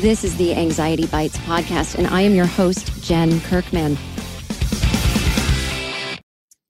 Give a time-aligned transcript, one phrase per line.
[0.00, 3.98] This is the Anxiety Bites podcast, and I am your host, Jen Kirkman.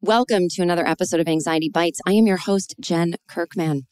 [0.00, 2.00] Welcome to another episode of Anxiety Bites.
[2.04, 3.82] I am your host, Jen Kirkman.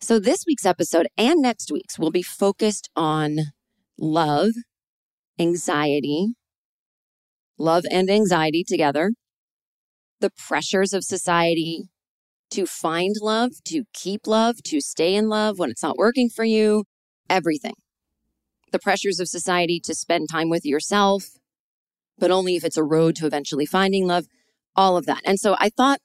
[0.00, 3.52] So, this week's episode and next week's will be focused on
[3.98, 4.52] love,
[5.38, 6.28] anxiety,
[7.58, 9.12] love and anxiety together,
[10.20, 11.90] the pressures of society
[12.52, 16.46] to find love, to keep love, to stay in love when it's not working for
[16.46, 16.84] you,
[17.28, 17.74] everything
[18.72, 21.38] the pressures of society to spend time with yourself,
[22.18, 24.26] but only if it's a road to eventually finding love,
[24.76, 25.20] all of that.
[25.24, 26.00] And so I thought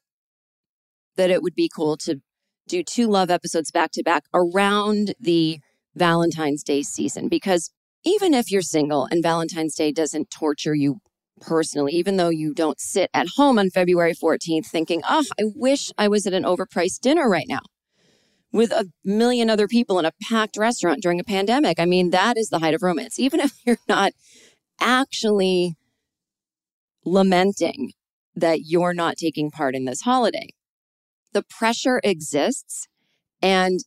[1.16, 2.22] that it would be cool to
[2.68, 5.60] do two love episodes back to back around the
[5.96, 7.72] Valentine's Day season because
[8.04, 10.98] even if you're single and Valentine's Day doesn't torture you
[11.40, 15.92] personally, even though you don't sit at home on February 14th thinking, oh, I wish
[15.98, 17.62] I was at an overpriced dinner right now
[18.54, 21.80] with a million other people in a packed restaurant during a pandemic.
[21.80, 23.20] I mean, that is the height of romance.
[23.20, 24.14] Even if you're not
[24.80, 25.76] actually
[27.04, 27.92] lamenting
[28.36, 30.48] that you're not taking part in this holiday,
[31.34, 32.88] the pressure exists.
[33.42, 33.80] And,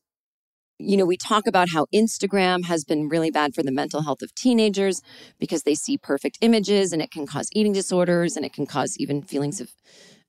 [0.79, 4.21] you know, we talk about how Instagram has been really bad for the mental health
[4.21, 5.01] of teenagers
[5.39, 8.97] because they see perfect images and it can cause eating disorders and it can cause
[8.99, 9.71] even feelings of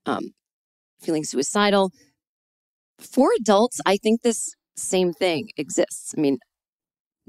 [0.05, 0.33] um,
[1.01, 1.91] feeling suicidal
[2.99, 6.13] for adults, I think this same thing exists.
[6.17, 6.37] I mean,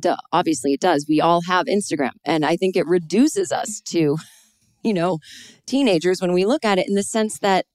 [0.01, 1.06] duh, obviously it does.
[1.09, 4.17] We all have Instagram, and I think it reduces us to,
[4.83, 5.19] you know,
[5.67, 7.67] teenagers when we look at it in the sense that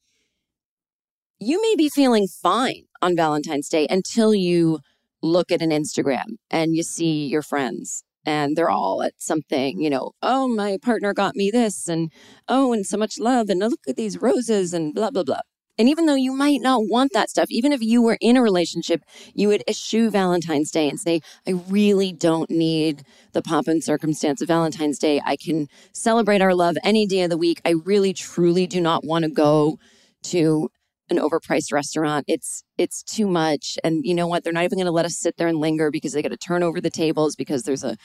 [1.39, 4.79] you may be feeling fine on Valentine's Day until you
[5.21, 9.89] look at an Instagram and you see your friends and they're all at something, you
[9.89, 12.11] know, oh, my partner got me this, and
[12.47, 15.41] oh, and so much love, and oh, look at these roses, and blah, blah, blah.
[15.77, 18.41] And even though you might not want that stuff, even if you were in a
[18.41, 19.01] relationship,
[19.33, 24.41] you would eschew Valentine's Day and say, I really don't need the pomp and circumstance
[24.41, 25.21] of Valentine's Day.
[25.25, 27.61] I can celebrate our love any day of the week.
[27.65, 29.79] I really, truly do not want to go
[30.23, 30.69] to
[31.09, 32.25] an overpriced restaurant.
[32.27, 33.77] It's it's too much.
[33.83, 34.43] And you know what?
[34.43, 36.37] They're not even going to let us sit there and linger because they got to
[36.37, 37.97] turn over the tables because there's a,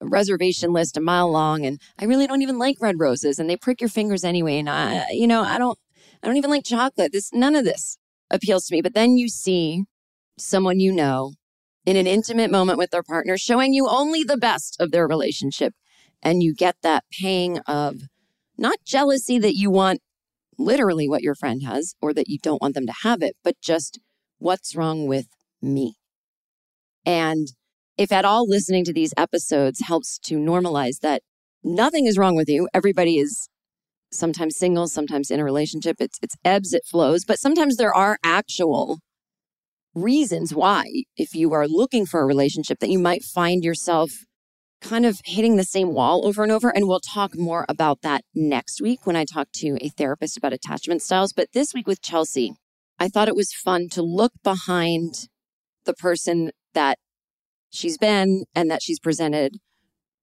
[0.00, 1.64] a, reservation list a mile long.
[1.64, 4.58] And I really don't even like red roses, and they prick your fingers anyway.
[4.58, 5.78] And I, you know, I don't
[6.22, 7.12] I don't even like chocolate.
[7.12, 7.98] This none of this
[8.30, 8.82] appeals to me.
[8.82, 9.84] But then you see
[10.38, 11.34] someone you know
[11.84, 15.74] in an intimate moment with their partner, showing you only the best of their relationship,
[16.22, 18.02] and you get that pang of
[18.58, 20.00] not jealousy that you want
[20.58, 23.60] literally what your friend has or that you don't want them to have it, but
[23.60, 24.00] just
[24.38, 25.26] what's wrong with
[25.62, 25.96] me.
[27.04, 27.48] And
[27.96, 31.22] if at all listening to these episodes helps to normalize that
[31.62, 33.48] nothing is wrong with you, everybody is
[34.12, 35.96] sometimes single, sometimes in a relationship.
[36.00, 38.98] It's it's ebbs, it flows, but sometimes there are actual
[39.94, 40.84] reasons why
[41.16, 44.10] if you are looking for a relationship that you might find yourself
[44.80, 46.68] kind of hitting the same wall over and over.
[46.68, 50.52] And we'll talk more about that next week when I talk to a therapist about
[50.52, 51.32] attachment styles.
[51.32, 52.52] But this week with Chelsea,
[52.98, 55.28] I thought it was fun to look behind
[55.84, 56.98] the person that
[57.70, 59.56] she's been and that she's presented,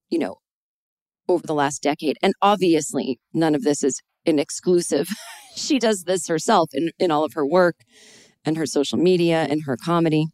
[0.10, 0.38] you know,
[1.28, 2.18] over the last decade.
[2.22, 5.10] And obviously, none of this is an exclusive.
[5.56, 7.78] she does this herself in, in all of her work
[8.46, 10.28] and her social media and her comedy.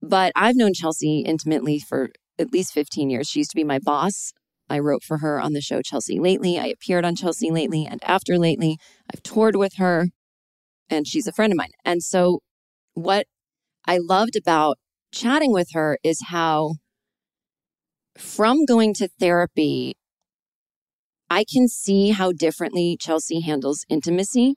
[0.00, 3.28] But I've known Chelsea intimately for at least 15 years.
[3.28, 4.32] She used to be my boss.
[4.68, 6.58] I wrote for her on the show Chelsea Lately.
[6.58, 8.78] I appeared on Chelsea Lately and After Lately.
[9.12, 10.08] I've toured with her,
[10.88, 11.70] and she's a friend of mine.
[11.84, 12.40] And so,
[12.94, 13.26] what
[13.86, 14.78] I loved about
[15.12, 16.76] chatting with her is how,
[18.16, 19.94] from going to therapy,
[21.30, 24.56] I can see how differently Chelsea handles intimacy.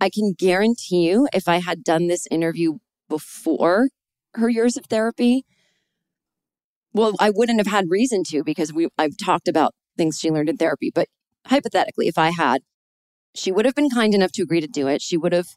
[0.00, 2.74] I can guarantee you, if I had done this interview
[3.08, 3.88] before
[4.34, 5.44] her years of therapy,
[6.92, 10.48] well, I wouldn't have had reason to because we I've talked about things she learned
[10.48, 10.90] in therapy.
[10.94, 11.08] But
[11.46, 12.62] hypothetically, if I had,
[13.34, 15.02] she would have been kind enough to agree to do it.
[15.02, 15.48] She would have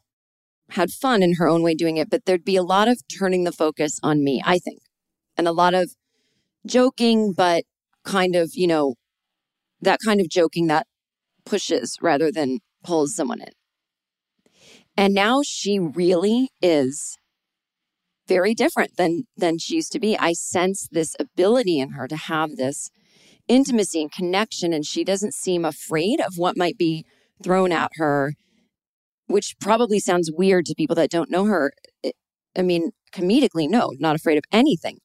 [0.70, 3.44] had fun in her own way doing it, but there'd be a lot of turning
[3.44, 4.80] the focus on me, I think,
[5.36, 5.94] and a lot of
[6.66, 7.64] joking, but
[8.04, 8.94] kind of, you know,
[9.80, 10.86] that kind of joking that
[11.44, 13.52] pushes rather than pulls someone in.
[14.96, 17.16] And now she really is
[18.28, 20.16] very different than than she used to be.
[20.18, 22.90] I sense this ability in her to have this
[23.48, 27.04] intimacy and connection and she doesn't seem afraid of what might be
[27.42, 28.34] thrown at her
[29.30, 31.72] which probably sounds weird to people that don't know her.
[32.56, 34.98] I mean, comedically, no, not afraid of anything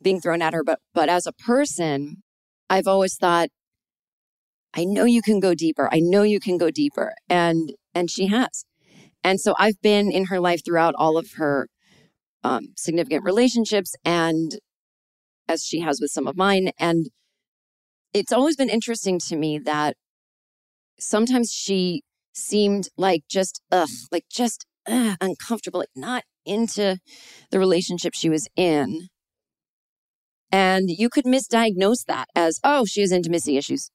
[0.00, 2.22] being thrown at her, but but as a person,
[2.70, 3.48] I've always thought
[4.74, 5.88] I know you can go deeper.
[5.92, 8.64] I know you can go deeper and and she has.
[9.22, 11.68] And so I've been in her life throughout all of her
[12.42, 14.58] um, significant relationships and
[15.48, 16.70] as she has with some of mine.
[16.78, 17.06] And
[18.12, 19.96] it's always been interesting to me that
[20.98, 22.02] sometimes she
[22.32, 26.98] seemed like just, ugh, like just ugh, uncomfortable, like not into
[27.50, 29.08] the relationship she was in.
[30.50, 33.90] And you could misdiagnose that as, oh, she has intimacy issues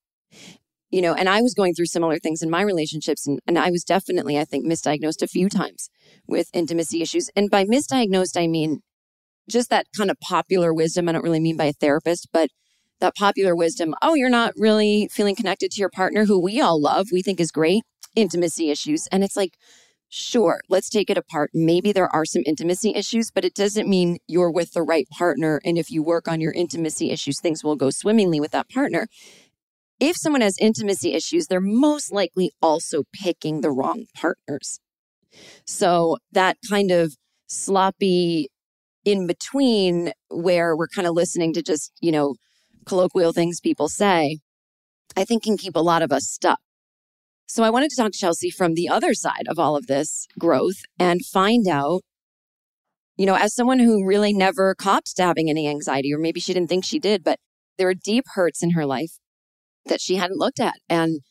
[0.89, 3.27] you know, and I was going through similar things in my relationships.
[3.27, 5.89] And, and I was definitely, I think, misdiagnosed a few times
[6.27, 7.29] with intimacy issues.
[7.35, 8.79] And by misdiagnosed, I mean
[9.49, 11.07] just that kind of popular wisdom.
[11.07, 12.49] I don't really mean by a therapist, but
[12.99, 13.95] that popular wisdom.
[14.01, 17.39] Oh, you're not really feeling connected to your partner who we all love, we think
[17.39, 17.83] is great.
[18.15, 19.07] Intimacy issues.
[19.11, 19.51] And it's like,
[20.09, 21.51] sure, let's take it apart.
[21.53, 25.61] Maybe there are some intimacy issues, but it doesn't mean you're with the right partner.
[25.63, 29.07] And if you work on your intimacy issues, things will go swimmingly with that partner
[29.99, 34.79] if someone has intimacy issues, they're most likely also picking the wrong partners.
[35.65, 37.15] So that kind of
[37.47, 38.49] sloppy
[39.05, 42.35] in between where we're kind of listening to just, you know,
[42.85, 44.39] colloquial things people say,
[45.15, 46.59] I think can keep a lot of us stuck.
[47.47, 50.27] So I wanted to talk to Chelsea from the other side of all of this
[50.37, 52.01] growth and find out,
[53.15, 56.53] you know, as someone who really never copped to having any anxiety, or maybe she
[56.53, 57.39] didn't think she did, but
[57.77, 59.13] there were deep hurts in her life
[59.87, 60.75] that she hadn't looked at.
[60.89, 61.21] And,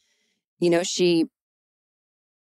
[0.58, 1.26] you know, she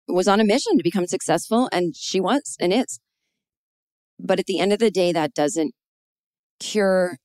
[0.07, 2.99] was on a mission to become successful and she was and is.
[4.19, 5.73] But at the end of the day, that doesn't
[6.59, 7.17] cure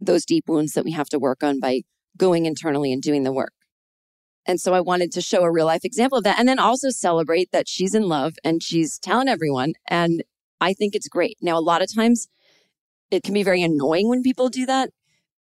[0.00, 1.82] those deep wounds that we have to work on by
[2.16, 3.52] going internally and doing the work.
[4.46, 6.90] And so I wanted to show a real life example of that and then also
[6.90, 9.72] celebrate that she's in love and she's telling everyone.
[9.88, 10.22] And
[10.60, 11.36] I think it's great.
[11.42, 12.28] Now, a lot of times
[13.10, 14.90] it can be very annoying when people do that.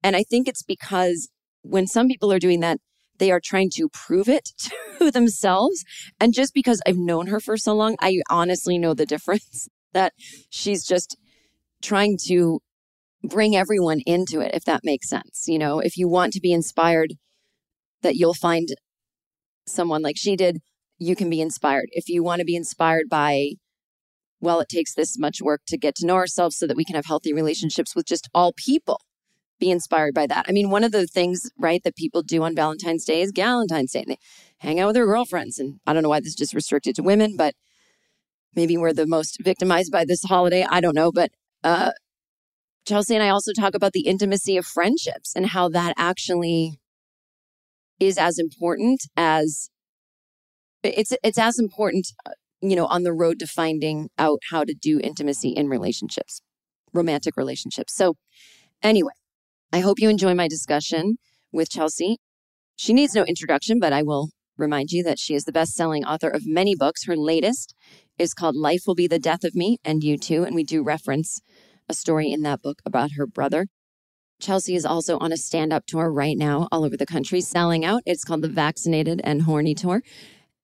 [0.02, 1.28] And I think it's because
[1.62, 2.78] when some people are doing that,
[3.18, 4.50] they are trying to prove it
[4.98, 5.84] to themselves.
[6.20, 10.12] And just because I've known her for so long, I honestly know the difference that
[10.50, 11.16] she's just
[11.82, 12.60] trying to
[13.22, 15.44] bring everyone into it, if that makes sense.
[15.46, 17.14] You know, if you want to be inspired,
[18.02, 18.68] that you'll find
[19.66, 20.58] someone like she did,
[20.98, 21.88] you can be inspired.
[21.92, 23.52] If you want to be inspired by,
[24.40, 26.96] well, it takes this much work to get to know ourselves so that we can
[26.96, 29.00] have healthy relationships with just all people.
[29.62, 30.46] Be inspired by that.
[30.48, 33.92] I mean, one of the things, right, that people do on Valentine's Day is Galentine's
[33.92, 34.02] Day.
[34.04, 34.18] They
[34.58, 35.60] hang out with their girlfriends.
[35.60, 37.54] And I don't know why this is just restricted to women, but
[38.56, 40.66] maybe we're the most victimized by this holiday.
[40.68, 41.12] I don't know.
[41.12, 41.30] But
[41.62, 41.92] uh,
[42.88, 46.80] Chelsea and I also talk about the intimacy of friendships and how that actually
[48.00, 49.70] is as important as
[50.82, 54.74] it's it's as important uh, you know on the road to finding out how to
[54.74, 56.42] do intimacy in relationships
[56.92, 58.16] romantic relationships so
[58.82, 59.12] anyway
[59.72, 61.16] i hope you enjoy my discussion
[61.52, 62.16] with chelsea
[62.76, 66.28] she needs no introduction but i will remind you that she is the best-selling author
[66.28, 67.74] of many books her latest
[68.18, 70.82] is called life will be the death of me and you too and we do
[70.82, 71.40] reference
[71.88, 73.66] a story in that book about her brother
[74.42, 77.84] Chelsea is also on a stand up tour right now all over the country, selling
[77.84, 78.02] out.
[78.04, 80.02] It's called the Vaccinated and Horny Tour.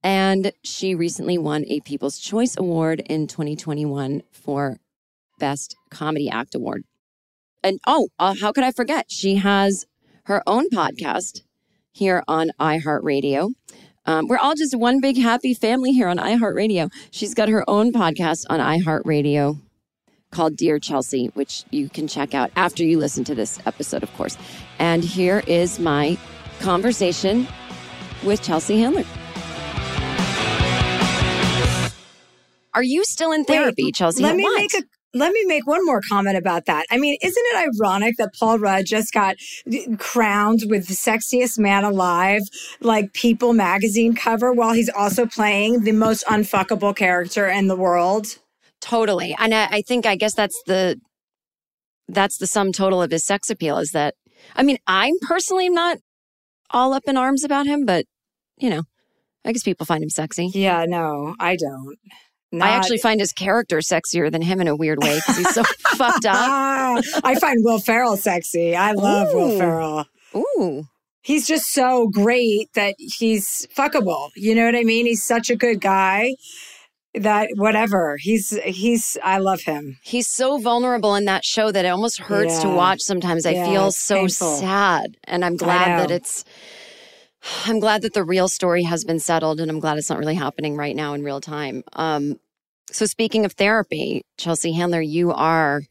[0.02, 4.78] And she recently won a People's Choice Award in 2021 for
[5.38, 6.84] Best Comedy Act Award.
[7.62, 9.06] And oh, uh, how could I forget?
[9.10, 9.86] She has
[10.24, 11.42] her own podcast
[11.92, 13.50] here on iHeartRadio.
[14.06, 16.90] Um, we're all just one big happy family here on iHeartRadio.
[17.10, 19.60] She's got her own podcast on iHeartRadio
[20.30, 24.12] called Dear Chelsea, which you can check out after you listen to this episode, of
[24.14, 24.36] course.
[24.78, 26.16] And here is my
[26.60, 27.46] conversation
[28.24, 29.04] with Chelsea Handler.
[32.74, 34.22] Are you still in therapy, Wait, Chelsea?
[34.22, 34.56] Let me What?
[34.60, 36.86] make a let me make one more comment about that.
[36.90, 39.36] I mean, isn't it ironic that Paul Rudd just got
[39.66, 42.42] uh, crowned with the sexiest man alive,
[42.80, 48.38] like People magazine cover, while he's also playing the most unfuckable character in the world?
[48.80, 49.34] Totally.
[49.38, 51.00] And I, I think I guess that's the
[52.08, 54.14] that's the sum total of his sex appeal is that
[54.56, 55.98] I mean, I'm personally not
[56.70, 58.04] all up in arms about him, but
[58.58, 58.82] you know,
[59.44, 60.50] I guess people find him sexy.
[60.52, 61.96] Yeah, no, I don't.
[62.52, 65.62] I actually find his character sexier than him in a weird way because he's so
[65.96, 67.04] fucked up.
[67.24, 68.74] I find Will Ferrell sexy.
[68.74, 70.06] I love Will Ferrell.
[70.34, 70.84] Ooh.
[71.22, 74.30] He's just so great that he's fuckable.
[74.34, 75.04] You know what I mean?
[75.04, 76.36] He's such a good guy
[77.14, 78.16] that whatever.
[78.18, 79.98] He's he's I love him.
[80.02, 83.44] He's so vulnerable in that show that it almost hurts to watch sometimes.
[83.44, 84.56] I Yeah, feel so painful.
[84.56, 85.16] sad.
[85.24, 86.44] And I'm glad that it's
[87.66, 90.34] I'm glad that the real story has been settled and I'm glad it's not really
[90.34, 91.82] happening right now in real time.
[91.94, 92.36] Um
[92.90, 95.82] so speaking of therapy, Chelsea Handler, you are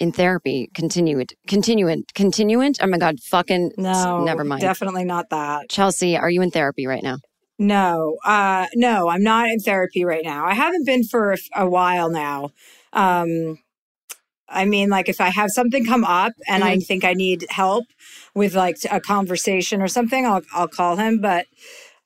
[0.00, 2.78] in therapy, continuant, continuant, continuant.
[2.80, 4.62] Oh my God, fucking No, never mind.
[4.62, 5.68] Definitely not that.
[5.68, 7.18] Chelsea, are you in therapy right now?
[7.58, 10.44] No, uh, no, I'm not in therapy right now.
[10.46, 12.50] I haven't been for a, a while now.
[12.92, 13.58] Um,
[14.48, 17.84] I mean, like if I have something come up and I think I need help
[18.34, 21.20] with like a conversation or something, I'll I'll call him.
[21.20, 21.46] But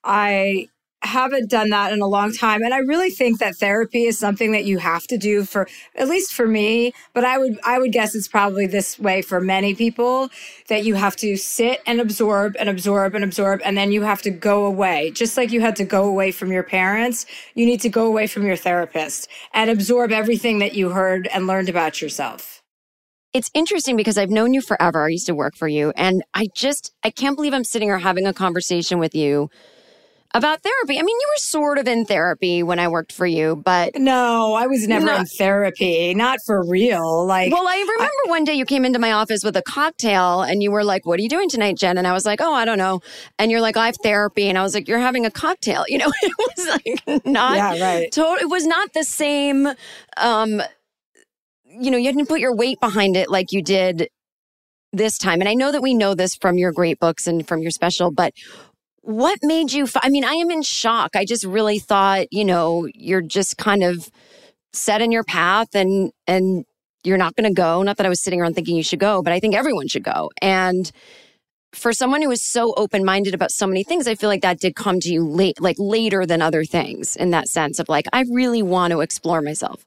[0.04, 0.68] I
[1.02, 4.50] haven't done that in a long time, and I really think that therapy is something
[4.52, 6.92] that you have to do for at least for me.
[7.14, 10.28] But I would I would guess it's probably this way for many people
[10.68, 14.22] that you have to sit and absorb and absorb and absorb, and then you have
[14.22, 15.10] to go away.
[15.12, 18.26] Just like you had to go away from your parents, you need to go away
[18.26, 22.57] from your therapist and absorb everything that you heard and learned about yourself.
[23.34, 25.04] It's interesting because I've known you forever.
[25.04, 25.92] I used to work for you.
[25.96, 29.50] And I just, I can't believe I'm sitting here having a conversation with you
[30.34, 30.98] about therapy.
[30.98, 33.96] I mean, you were sort of in therapy when I worked for you, but.
[33.96, 35.16] No, I was never No.
[35.16, 37.24] in therapy, not for real.
[37.26, 40.62] Like, Well, I remember one day you came into my office with a cocktail and
[40.62, 41.96] you were like, What are you doing tonight, Jen?
[41.96, 43.00] And I was like, Oh, I don't know.
[43.38, 44.48] And you're like, I have therapy.
[44.50, 45.84] And I was like, You're having a cocktail.
[45.88, 46.66] You know, it was
[47.06, 47.56] like not.
[47.56, 48.12] Yeah, right.
[48.12, 49.68] To- it was not the same.
[50.18, 50.62] Um,
[51.80, 54.08] you know, you didn't put your weight behind it like you did
[54.92, 55.40] this time.
[55.40, 58.10] And I know that we know this from your great books and from your special,
[58.10, 58.32] but
[59.02, 59.86] what made you?
[60.02, 61.16] I mean, I am in shock.
[61.16, 64.10] I just really thought, you know, you're just kind of
[64.72, 66.64] set in your path and and
[67.04, 67.82] you're not going to go.
[67.82, 70.02] Not that I was sitting around thinking you should go, but I think everyone should
[70.02, 70.30] go.
[70.42, 70.90] And
[71.72, 74.60] for someone who is so open minded about so many things, I feel like that
[74.60, 78.06] did come to you late, like later than other things in that sense of like,
[78.12, 79.84] I really want to explore myself.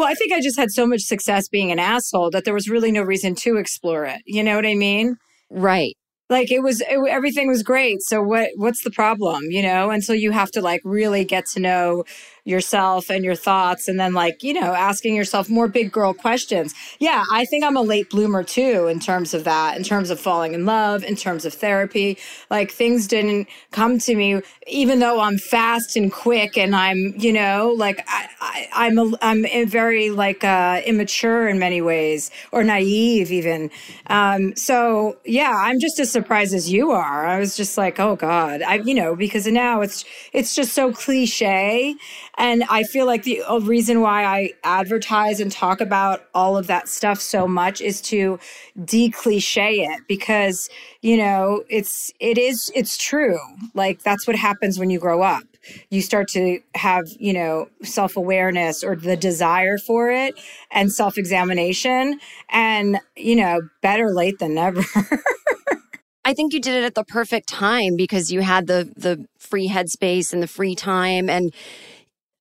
[0.00, 2.70] Well, I think I just had so much success being an asshole that there was
[2.70, 4.22] really no reason to explore it.
[4.24, 5.16] You know what I mean?
[5.50, 5.94] Right.
[6.30, 8.00] Like it was, it, everything was great.
[8.00, 9.50] So what, what's the problem?
[9.50, 12.04] You know, until you have to like really get to know
[12.44, 16.74] yourself and your thoughts and then like you know asking yourself more big girl questions.
[16.98, 20.18] Yeah i think i'm a late bloomer too in terms of that in terms of
[20.18, 22.18] falling in love in terms of therapy.
[22.50, 27.32] Like things didn't come to me even though i'm fast and quick and i'm you
[27.32, 32.64] know like i, I am a, i'm very like uh immature in many ways or
[32.64, 33.70] naive even.
[34.06, 37.26] Um so yeah i'm just as surprised as you are.
[37.26, 40.92] I was just like oh god i you know because now it's it's just so
[40.92, 41.94] cliche
[42.40, 46.88] and I feel like the reason why I advertise and talk about all of that
[46.88, 48.38] stuff so much is to
[48.82, 50.70] de-cliche it because,
[51.02, 53.38] you know, it's it is it's true.
[53.74, 55.44] Like that's what happens when you grow up.
[55.90, 60.34] You start to have, you know, self-awareness or the desire for it
[60.70, 64.82] and self-examination and, you know, better late than never.
[66.24, 69.68] I think you did it at the perfect time because you had the the free
[69.68, 71.52] headspace and the free time and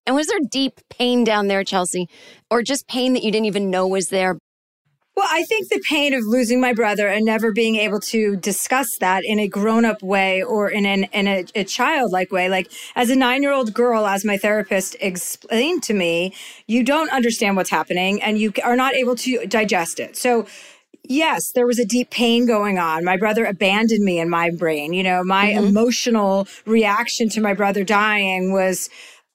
[0.09, 2.09] and was there deep pain down there, Chelsea?
[2.49, 4.39] Or just pain that you didn't even know was there?
[5.15, 8.87] Well, I think the pain of losing my brother and never being able to discuss
[9.01, 12.49] that in a grown up way or in, an, in a, a childlike way.
[12.49, 16.33] Like, as a nine year old girl, as my therapist explained to me,
[16.65, 20.17] you don't understand what's happening and you are not able to digest it.
[20.17, 20.47] So,
[21.03, 23.05] yes, there was a deep pain going on.
[23.05, 24.91] My brother abandoned me in my brain.
[24.91, 25.67] You know, my mm-hmm.
[25.67, 28.89] emotional reaction to my brother dying was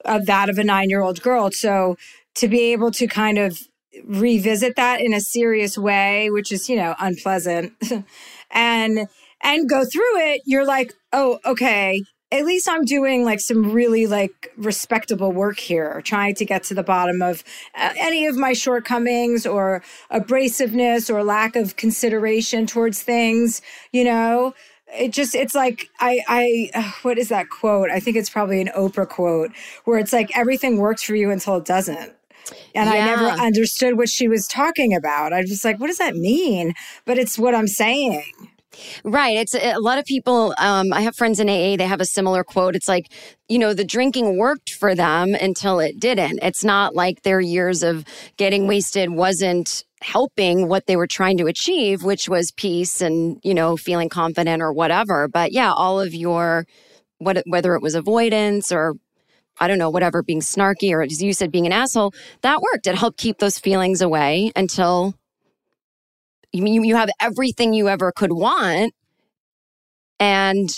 [0.05, 1.51] of that of a nine year old girl.
[1.51, 1.97] So
[2.37, 3.61] to be able to kind of
[4.05, 7.73] revisit that in a serious way, which is, you know, unpleasant
[8.51, 9.09] and,
[9.43, 14.07] and go through it, you're like, oh, okay, at least I'm doing like some really
[14.09, 17.45] like respectable work here, trying to get to the bottom of
[17.77, 24.55] uh, any of my shortcomings or abrasiveness or lack of consideration towards things, you know
[24.95, 28.71] it just it's like i i what is that quote i think it's probably an
[28.77, 29.51] oprah quote
[29.85, 32.15] where it's like everything works for you until it doesn't
[32.75, 32.97] and yeah.
[32.97, 35.33] I never understood what she was talking about.
[35.33, 36.75] I was like, what does that mean?
[37.05, 38.25] But it's what I'm saying.
[39.05, 39.37] Right.
[39.37, 40.55] It's a lot of people.
[40.59, 41.77] Um, I have friends in AA.
[41.77, 42.75] They have a similar quote.
[42.75, 43.13] It's like,
[43.49, 46.41] you know, the drinking worked for them until it didn't.
[46.43, 48.05] It's not like their years of
[48.37, 53.55] getting wasted wasn't helping what they were trying to achieve, which was peace and, you
[53.55, 55.29] know, feeling confident or whatever.
[55.29, 56.67] But yeah, all of your,
[57.19, 58.95] what, whether it was avoidance or
[59.59, 62.87] I don't know, whatever, being snarky or as you said, being an asshole, that worked.
[62.87, 65.15] It helped keep those feelings away until
[66.53, 68.93] you, you have everything you ever could want.
[70.21, 70.69] And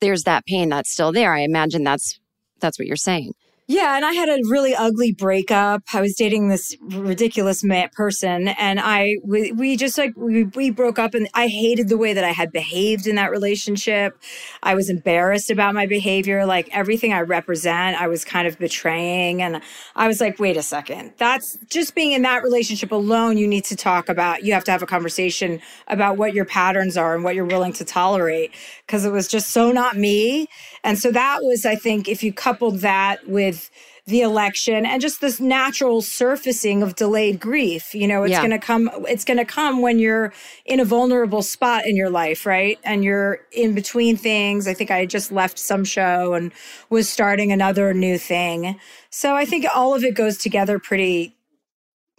[0.00, 1.34] there's that pain that's still there.
[1.34, 2.20] I imagine that's
[2.60, 3.32] that's what you're saying.
[3.68, 5.82] Yeah, and I had a really ugly breakup.
[5.92, 11.00] I was dating this ridiculous person, and I we, we just like we, we broke
[11.00, 14.22] up, and I hated the way that I had behaved in that relationship.
[14.62, 19.42] I was embarrassed about my behavior, like everything I represent, I was kind of betraying,
[19.42, 19.60] and
[19.96, 23.36] I was like, wait a second, that's just being in that relationship alone.
[23.36, 24.44] You need to talk about.
[24.44, 27.72] You have to have a conversation about what your patterns are and what you're willing
[27.72, 28.52] to tolerate,
[28.86, 30.48] because it was just so not me.
[30.84, 33.70] And so that was, I think, if you coupled that with
[34.06, 38.40] the election and just this natural surfacing of delayed grief, you know, it's yeah.
[38.40, 40.32] going to come, it's going to come when you're
[40.64, 42.78] in a vulnerable spot in your life, right?
[42.84, 44.68] And you're in between things.
[44.68, 46.52] I think I just left some show and
[46.88, 48.78] was starting another new thing.
[49.10, 51.34] So I think all of it goes together pretty,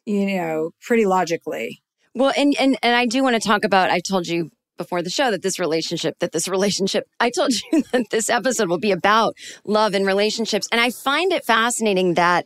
[0.05, 1.81] you know, pretty logically.
[2.13, 3.91] Well, and and and I do want to talk about.
[3.91, 7.83] I told you before the show that this relationship, that this relationship, I told you
[7.91, 9.35] that this episode will be about
[9.65, 10.67] love and relationships.
[10.71, 12.45] And I find it fascinating that,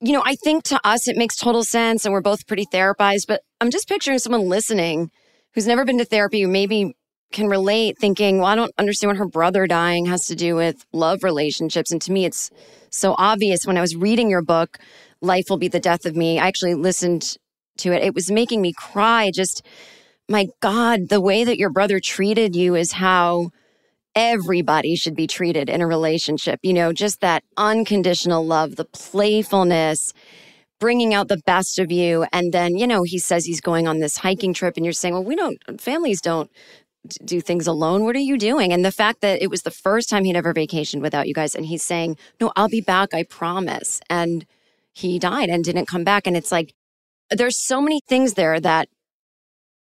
[0.00, 3.26] you know, I think to us it makes total sense and we're both pretty therapized,
[3.28, 5.10] but I'm just picturing someone listening
[5.54, 6.94] who's never been to therapy who maybe
[7.32, 10.84] can relate thinking, well, I don't understand what her brother dying has to do with
[10.92, 11.90] love relationships.
[11.90, 12.50] And to me, it's
[12.90, 13.66] so obvious.
[13.66, 14.78] When I was reading your book,
[15.20, 17.36] Life Will Be the Death of Me, I actually listened
[17.78, 18.02] to it.
[18.02, 19.64] It was making me cry just
[20.32, 23.50] my God, the way that your brother treated you is how
[24.14, 26.58] everybody should be treated in a relationship.
[26.62, 30.12] You know, just that unconditional love, the playfulness,
[30.80, 32.26] bringing out the best of you.
[32.32, 35.14] And then, you know, he says he's going on this hiking trip, and you're saying,
[35.14, 36.50] well, we don't, families don't
[37.24, 38.04] do things alone.
[38.04, 38.72] What are you doing?
[38.72, 41.54] And the fact that it was the first time he'd ever vacationed without you guys,
[41.54, 44.00] and he's saying, no, I'll be back, I promise.
[44.08, 44.46] And
[44.92, 46.26] he died and didn't come back.
[46.26, 46.74] And it's like,
[47.30, 48.88] there's so many things there that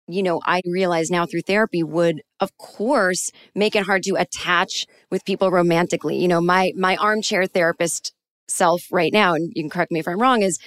[0.07, 4.85] you know, I realize now through therapy would, of course, make it hard to attach
[5.11, 6.17] with people romantically.
[6.17, 8.13] You know, my my armchair therapist
[8.47, 10.59] self right now, and you can correct me if I'm wrong, is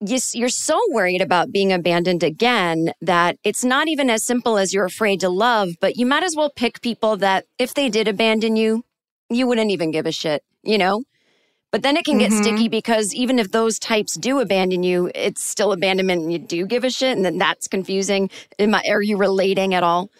[0.00, 4.74] yes, you're so worried about being abandoned again that it's not even as simple as
[4.74, 8.08] you're afraid to love, but you might as well pick people that if they did
[8.08, 8.82] abandon you,
[9.30, 11.02] you wouldn't even give a shit, you know?
[11.72, 12.42] But then it can get Mhm.
[12.42, 16.66] sticky because even if those types do abandon you, it's still abandonment and you do
[16.66, 17.16] give a shit.
[17.16, 18.28] And then that's confusing.
[18.58, 20.10] Am I, are you relating at all?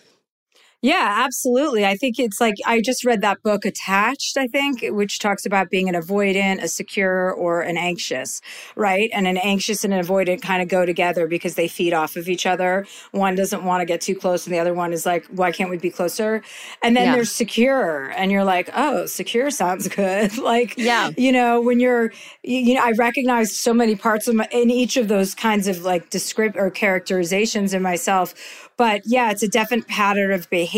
[0.85, 1.87] Yeah, absolutely.
[1.87, 5.71] I think it's like I just read that book Attached, I think, which talks about
[5.71, 8.41] being an avoidant, a secure, or an anxious,
[8.75, 9.09] right?
[9.13, 12.29] And an anxious and an avoidant kind of go together because they feed off of
[12.29, 12.85] each other.
[13.13, 15.71] One doesn't want to get too close, and the other one is like, why can't
[15.71, 16.43] we be closer?
[16.83, 17.15] And then Yeah.
[17.15, 20.37] there's secure, and you're like, oh, secure sounds good.
[20.53, 21.11] like, Yeah.
[21.17, 22.11] you know, when you're,
[22.43, 25.85] you, know, I recognize so many parts of my, in each of those kinds of
[25.85, 28.35] like descript or characterizations in myself.
[28.77, 30.72] But yeah, it's a definite pattern of behavior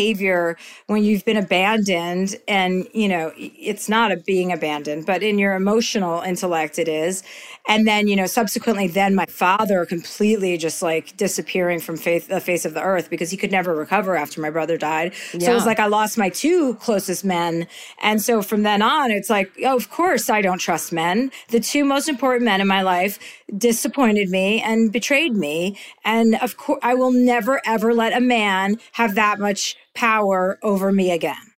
[0.87, 2.35] when you've been abandoned.
[2.47, 7.23] And, you know, it's not a being abandoned, but in your emotional intellect, it is.
[7.67, 12.39] And then, you know, subsequently, then my father completely just like disappearing from faith, the
[12.39, 15.13] face of the earth because he could never recover after my brother died.
[15.31, 17.67] So it was like I lost my two closest men.
[18.01, 21.31] And so from then on, it's like, oh, of course, I don't trust men.
[21.49, 23.19] The two most important men in my life
[23.57, 25.77] disappointed me and betrayed me.
[26.03, 30.91] And of course, I will never, ever let a man have that much power over
[30.91, 31.54] me again.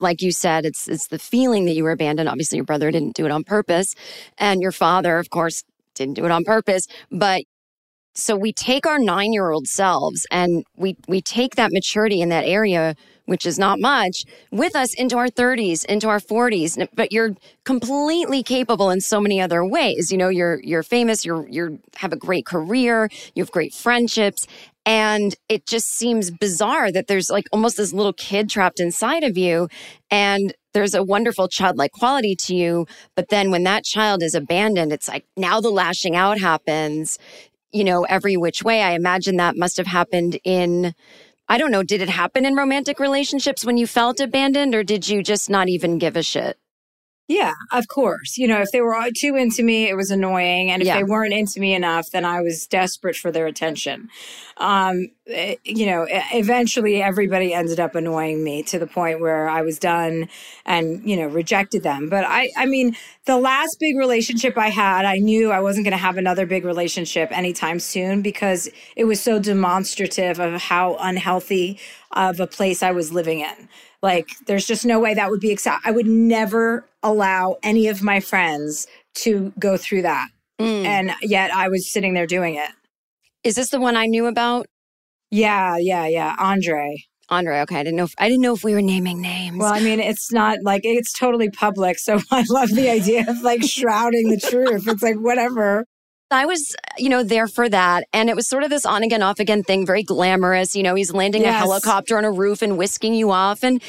[0.00, 2.28] Like you said, it's it's the feeling that you were abandoned.
[2.28, 3.94] Obviously, your brother didn't do it on purpose,
[4.38, 5.62] and your father, of course,
[5.94, 6.86] didn't do it on purpose.
[7.10, 7.42] But
[8.14, 12.28] so we take our nine year old selves and we we take that maturity in
[12.30, 12.94] that area,
[13.26, 16.76] which is not much, with us into our thirties, into our forties.
[16.94, 17.30] But you're
[17.64, 20.10] completely capable in so many other ways.
[20.10, 21.24] You know, you're you're famous.
[21.24, 23.08] You're you're have a great career.
[23.34, 24.46] You have great friendships.
[24.86, 29.36] And it just seems bizarre that there's like almost this little kid trapped inside of
[29.36, 29.68] you.
[30.10, 32.86] And there's a wonderful childlike quality to you.
[33.14, 37.18] But then when that child is abandoned, it's like now the lashing out happens,
[37.72, 38.82] you know, every which way.
[38.82, 40.94] I imagine that must have happened in,
[41.48, 45.08] I don't know, did it happen in romantic relationships when you felt abandoned or did
[45.08, 46.56] you just not even give a shit?
[47.30, 48.36] Yeah, of course.
[48.38, 50.72] You know, if they were too into me, it was annoying.
[50.72, 50.96] And if Yeah.
[50.96, 54.08] they weren't into me enough, then I was desperate for their attention.
[54.60, 59.62] Um, eh, you know, eventually everybody ended up annoying me to the point where I
[59.62, 60.28] was done
[60.66, 62.10] and, you know, rejected them.
[62.10, 62.94] But I, I mean,
[63.24, 66.66] the last big relationship I had, I knew I wasn't going to have another big
[66.66, 71.80] relationship anytime soon because it was so demonstrative of how unhealthy
[72.12, 73.68] of a place I was living in.
[74.02, 75.86] Like, there's just no way that would be accept.
[75.86, 80.28] I would never allow any of my friends to go through that.
[80.58, 80.84] Mm.
[80.84, 82.70] And yet I was sitting there doing it.
[83.44, 84.66] Is this the one I knew about?
[85.30, 86.34] Yeah, yeah, yeah.
[86.38, 86.96] Andre.
[87.28, 87.76] Andre, okay.
[87.76, 89.56] I didn't know if I didn't know if we were naming names.
[89.58, 91.98] Well, I mean, it's not like it's totally public.
[91.98, 94.88] So I love the idea of like shrouding the truth.
[94.88, 95.84] It's like, whatever.
[96.32, 98.04] I was, you know, there for that.
[98.12, 100.76] And it was sort of this on again, off again thing, very glamorous.
[100.76, 103.64] You know, he's landing a helicopter on a roof and whisking you off.
[103.64, 103.82] And,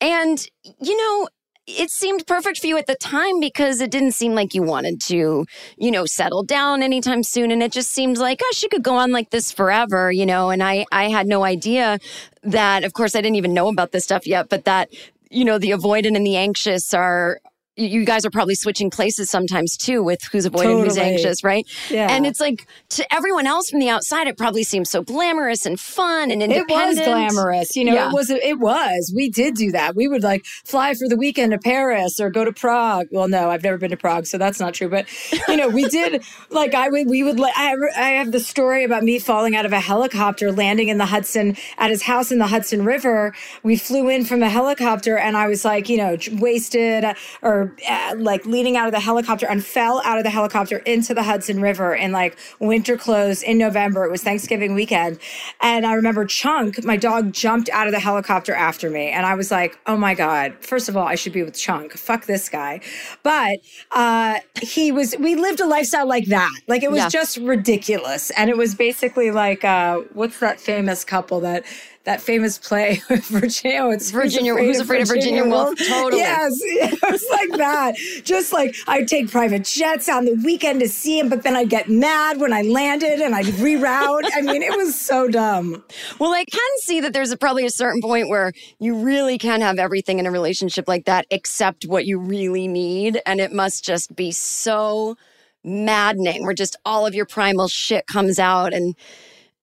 [0.00, 0.46] and,
[0.80, 1.28] you know,
[1.66, 5.00] it seemed perfect for you at the time because it didn't seem like you wanted
[5.02, 5.46] to,
[5.78, 7.50] you know, settle down anytime soon.
[7.50, 10.50] And it just seemed like, gosh, you could go on like this forever, you know.
[10.50, 11.98] And I, I had no idea
[12.42, 14.90] that, of course, I didn't even know about this stuff yet, but that,
[15.30, 17.40] you know, the avoidant and the anxious are,
[17.76, 21.66] you guys are probably switching places sometimes too with who's avoidant, who's anxious, right?
[21.90, 22.06] Yeah.
[22.10, 25.78] And it's like to everyone else from the outside, it probably seems so glamorous and
[25.80, 26.70] fun and independent.
[26.70, 27.74] It was glamorous.
[27.76, 28.08] You know, Yeah.
[28.08, 29.12] it was, it was.
[29.14, 29.96] We did do that.
[29.96, 33.06] We would like fly for the weekend to Paris or go to Prague.
[33.10, 34.88] Well, no, I've never been to Prague, so that's not true.
[34.88, 35.06] But,
[35.48, 38.40] you know, we did like, I would, we would, like, I have, I have the
[38.40, 42.30] story about me falling out of a helicopter, landing in the Hudson at his house
[42.30, 43.34] in the Hudson River.
[43.62, 47.63] We flew in from a helicopter and I was like, you know, wasted uh, or
[47.88, 51.22] uh, like leaning out of the helicopter and fell out of the helicopter into the
[51.22, 54.04] Hudson River in like winter clothes in November.
[54.04, 55.18] It was Thanksgiving weekend.
[55.60, 59.08] And I remember Chunk, my dog, jumped out of the helicopter after me.
[59.08, 61.92] And I was like, oh my God, first of all, I should be with Chunk.
[61.92, 62.80] Fuck this guy.
[63.22, 63.58] But
[63.90, 66.50] uh, he was, we lived a lifestyle like that.
[66.68, 67.08] Like it was Yeah.
[67.08, 68.30] just ridiculous.
[68.30, 71.64] And it was basically like, uh, what's that famous couple that,
[72.04, 73.88] that famous play with Virginia.
[73.88, 75.78] It's Virginia- Who's Afraid of Virginia Woolf?
[75.88, 76.20] Totally.
[76.22, 77.96] Yes, it was like that.
[78.24, 81.70] Just like I'd take private jets on the weekend to see him, but then I'd
[81.70, 84.28] get mad when I landed and I'd reroute.
[84.34, 85.82] I mean, it was so dumb.
[86.18, 89.60] Well, I can see that there's a, probably a certain point where you really can
[89.60, 93.20] have everything in a relationship like that except what you really need.
[93.26, 95.16] And it must just be so
[95.64, 98.74] maddening where just all of your primal shit comes out.
[98.74, 98.94] And,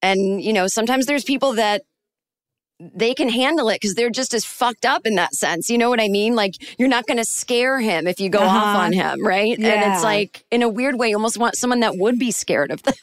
[0.01, 1.83] and, you know, sometimes there's people that
[2.95, 5.69] they can handle it because they're just as fucked up in that sense.
[5.69, 6.35] You know what I mean?
[6.35, 8.77] Like you're not going to scare him if you go off Uh-huh.
[8.79, 9.57] on him, right?
[9.57, 12.71] And it's like in a weird way, you almost want someone that would be scared
[12.71, 12.97] of that.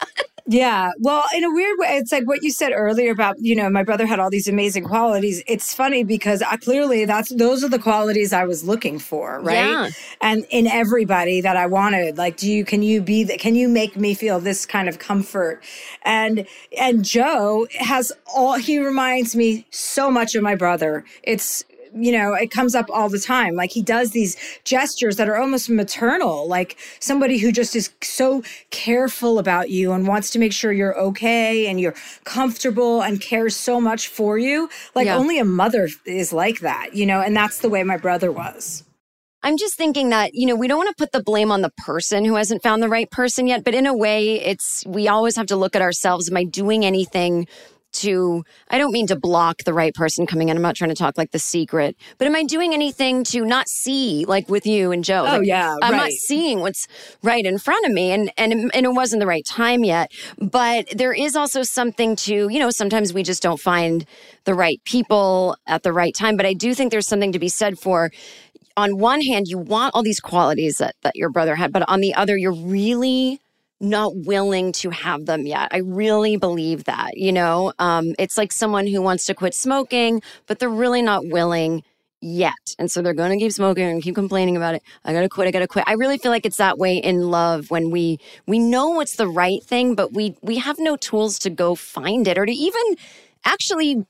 [0.51, 0.93] Yeah.
[0.99, 3.83] Well, in a weird way, it's like what you said earlier about, you know, my
[3.83, 5.43] brother had all these amazing qualities.
[5.47, 9.57] It's funny because I, clearly that's those are the qualities I was looking for, right?
[9.57, 9.91] Yeah.
[10.23, 13.69] And in everybody that I wanted, like, do you can you be the, can you
[13.69, 15.63] make me feel this kind of comfort?
[16.03, 16.47] And
[16.79, 21.05] and Joe has all he reminds me so much of my brother.
[21.23, 21.63] It's
[21.95, 23.55] you know, it comes up all the time.
[23.55, 28.43] Like he does these gestures that are almost maternal, like somebody who just is so
[28.71, 33.57] careful about you and wants to make sure you're okay and you're comfortable and cares
[33.57, 34.69] so much for you.
[34.95, 35.17] Like Yeah.
[35.17, 38.85] only a mother is like that, you know, and that's the way my brother was.
[39.43, 41.71] I'm just thinking that, you know, we don't want to put the blame on the
[41.87, 45.37] person who hasn't found the right person yet, but in a way, it's we always
[45.37, 46.29] have to look at ourselves.
[46.29, 47.47] Am I doing anything
[47.93, 50.57] to I don't mean to block the right person coming in.
[50.57, 53.69] I'm not trying to talk like the secret, but am I doing anything to not
[53.69, 55.25] see like with you and Joe?
[55.27, 56.87] Oh, Like, yeah, I'm not seeing what's
[57.23, 60.13] right in front of me and and and it wasn't the right time yet.
[60.39, 64.07] But there is also something to, you know, sometimes we just don't find
[64.45, 67.49] the right people at the right time, but I do think there's something to be
[67.49, 68.11] said for
[68.77, 72.01] on one hand, you want all these qualities that, that your brother had, but on
[72.01, 73.41] the other, you're really
[73.81, 75.69] not willing to have them yet.
[75.71, 80.21] I really believe that, you know, um, it's like someone who wants to quit smoking,
[80.47, 81.83] but they're really not willing
[82.21, 82.53] yet.
[82.79, 84.83] And so they're going to keep smoking and keep complaining about it.
[85.05, 85.47] I got to quit.
[85.47, 85.85] I got to quit.
[85.87, 89.29] I really feel like it's that way in love when we, we know what's the
[89.29, 92.97] right thing, but we, we have no tools to go find it or to even
[93.45, 94.05] actually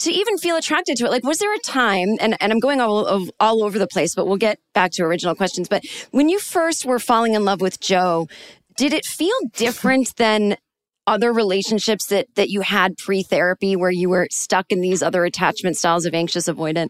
[0.00, 1.10] to even feel attracted to it.
[1.10, 4.14] Like was there a time and, and i'm going all, of, all over the place
[4.14, 7.60] but we'll get back to original questions but when you first were falling in love
[7.60, 8.28] with joe
[8.76, 10.56] did it feel different than
[11.06, 15.76] other relationships that that you had pre-therapy where you were stuck in these other attachment
[15.76, 16.88] styles of anxious avoidant?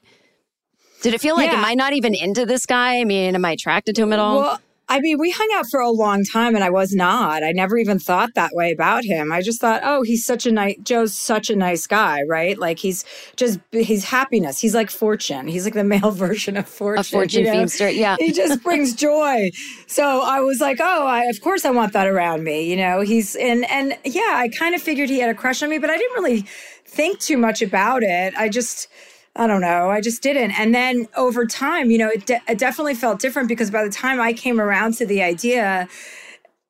[1.02, 1.58] Did it feel like Yeah.
[1.58, 2.98] am i not even into this guy?
[3.00, 4.40] I mean am i attracted to him at all?
[4.40, 7.42] Well, I mean, we hung out for a long time and I was not.
[7.42, 9.32] I never even thought that way about him.
[9.32, 12.56] I just thought, oh, he's such a nice, Joe's such a nice guy, right?
[12.56, 14.60] Like he's just, he's happiness.
[14.60, 15.48] He's like fortune.
[15.48, 17.00] He's like the male version of fortune.
[17.00, 17.86] a fortune you know?
[17.88, 19.50] yeah he just brings joy.
[19.88, 22.70] So I was like, oh, I, of course I want that around me.
[22.70, 25.70] You know, he's and and yeah, I kind of figured he had a crush on
[25.70, 26.42] me, but I didn't really
[26.84, 28.34] think too much about it.
[28.36, 28.88] I just.
[29.36, 29.90] I don't know.
[29.90, 30.58] I just didn't.
[30.58, 33.90] And then over time, you know, it, de- it definitely felt different because by the
[33.90, 35.88] time I came around to the idea,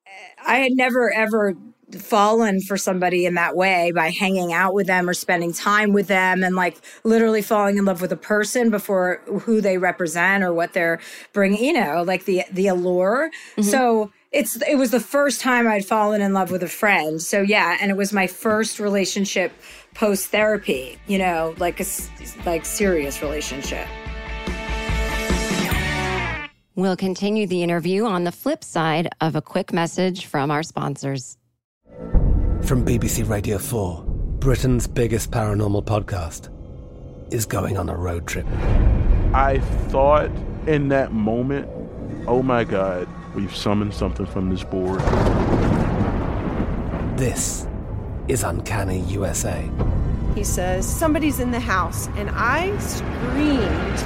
[0.06, 0.10] eh,
[0.46, 1.54] I had never ever
[1.94, 6.08] fallen for somebody in that way by hanging out with them or spending time with
[6.08, 10.52] them and like literally falling in love with a person before who they represent or
[10.52, 10.98] what they're
[11.32, 13.30] bringing, you know, like the the allure.
[13.52, 13.62] Mm-hmm.
[13.62, 17.22] So it's it was the first time I'd fallen in love with a friend.
[17.22, 19.52] So yeah, and it was my first relationship
[19.96, 21.86] post therapy, you know, like a
[22.44, 23.88] like serious relationship.
[26.76, 31.38] we'll continue the interview on the flip side of a quick message from our sponsors
[32.62, 34.04] From BBC Radio 4,
[34.38, 36.50] Britain's biggest paranormal podcast
[37.32, 38.46] is going on a road trip.
[39.32, 40.30] I thought
[40.66, 41.68] in that moment,
[42.26, 45.00] oh my God, we've summoned something from this board.
[47.18, 47.66] This
[48.28, 49.68] is Uncanny USA.
[50.34, 52.08] He says, Somebody's in the house.
[52.16, 54.02] And I screamed.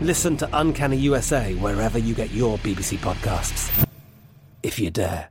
[0.00, 3.86] Listen to Uncanny USA wherever you get your BBC podcasts,
[4.62, 5.28] if you dare.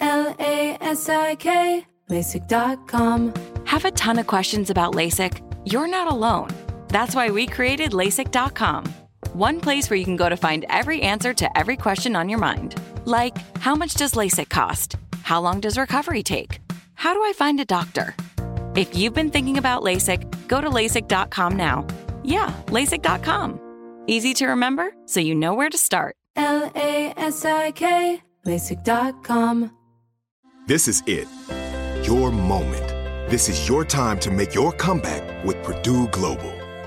[0.00, 3.34] L A S I K, LASIK.com.
[3.66, 5.40] Have a ton of questions about LASIK?
[5.64, 6.48] You're not alone.
[6.88, 8.84] That's why we created LASIK.com.
[9.34, 12.40] One place where you can go to find every answer to every question on your
[12.40, 12.74] mind.
[13.04, 14.96] Like, how much does LASIK cost?
[15.22, 16.58] How long does recovery take?
[16.94, 18.16] How do I find a doctor?
[18.74, 21.86] If you've been thinking about LASIK, go to LASIK.com now.
[22.24, 23.60] Yeah, LASIK.com.
[24.08, 26.16] Easy to remember, so you know where to start.
[26.34, 29.70] L A S I K, LASIK.com.
[30.66, 31.28] This is it.
[32.04, 33.30] Your moment.
[33.30, 36.59] This is your time to make your comeback with Purdue Global.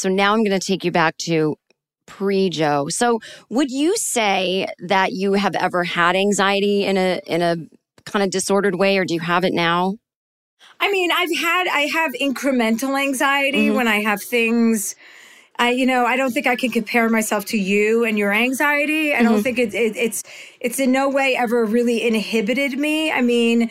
[0.00, 1.56] So now I'm going to take you back to
[2.06, 2.88] pre Jo.
[2.88, 7.56] So would you say that you have ever had anxiety in a in a
[8.04, 9.96] kind of disordered way or do you have it now?
[10.80, 13.76] I mean, I've had I have incremental anxiety mm-hmm.
[13.76, 14.96] when I have things
[15.60, 19.12] I, you know, I don't think I can compare myself to you and your anxiety.
[19.12, 19.26] I mm-hmm.
[19.26, 20.22] don't think it, it, it's
[20.58, 23.12] it's in no way ever really inhibited me.
[23.12, 23.70] I mean,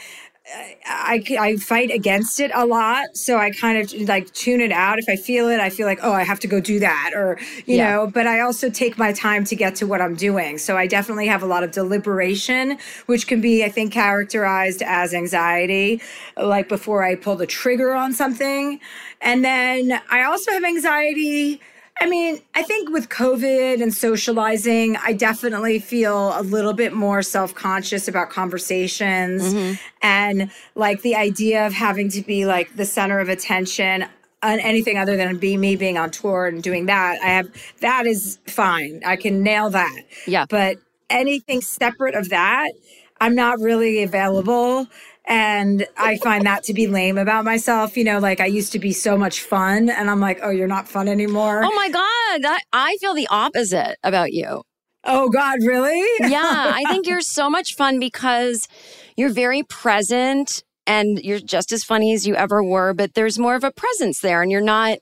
[0.85, 3.15] I, I fight against it a lot.
[3.15, 4.99] So I kind of like tune it out.
[4.99, 7.37] If I feel it, I feel like, oh, I have to go do that or,
[7.65, 7.91] you yeah.
[7.91, 10.57] know, but I also take my time to get to what I'm doing.
[10.57, 15.13] So I definitely have a lot of deliberation, which can be, I think, characterized as
[15.13, 16.01] anxiety,
[16.37, 18.79] like before I pull the trigger on something.
[19.21, 21.61] And then I also have anxiety
[22.01, 27.21] I mean, I think with COVID and socializing, I definitely feel a little bit more
[27.21, 29.73] self conscious about conversations mm-hmm.
[30.01, 34.05] and like the idea of having to be like the center of attention
[34.41, 37.19] on anything other than be me being on tour and doing that.
[37.21, 37.49] I have
[37.81, 39.01] that is fine.
[39.05, 40.03] I can nail that.
[40.25, 40.45] Yeah.
[40.49, 40.77] But
[41.09, 42.71] anything separate of that,
[43.19, 44.87] I'm not really available.
[45.29, 47.95] And I find that to be lame about myself.
[47.95, 50.67] You know, like I used to be so much fun, and I'm like, oh, you're
[50.67, 51.63] not fun anymore.
[51.63, 52.51] Oh my God.
[52.51, 54.63] I, I feel the opposite about you.
[55.03, 56.03] Oh God, really?
[56.29, 56.71] yeah.
[56.73, 58.67] I think you're so much fun because
[59.15, 63.55] you're very present and you're just as funny as you ever were, but there's more
[63.55, 64.97] of a presence there and you're not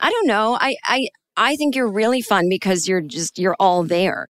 [0.00, 0.56] I don't know.
[0.60, 4.28] I I I think you're really fun because you're just you're all there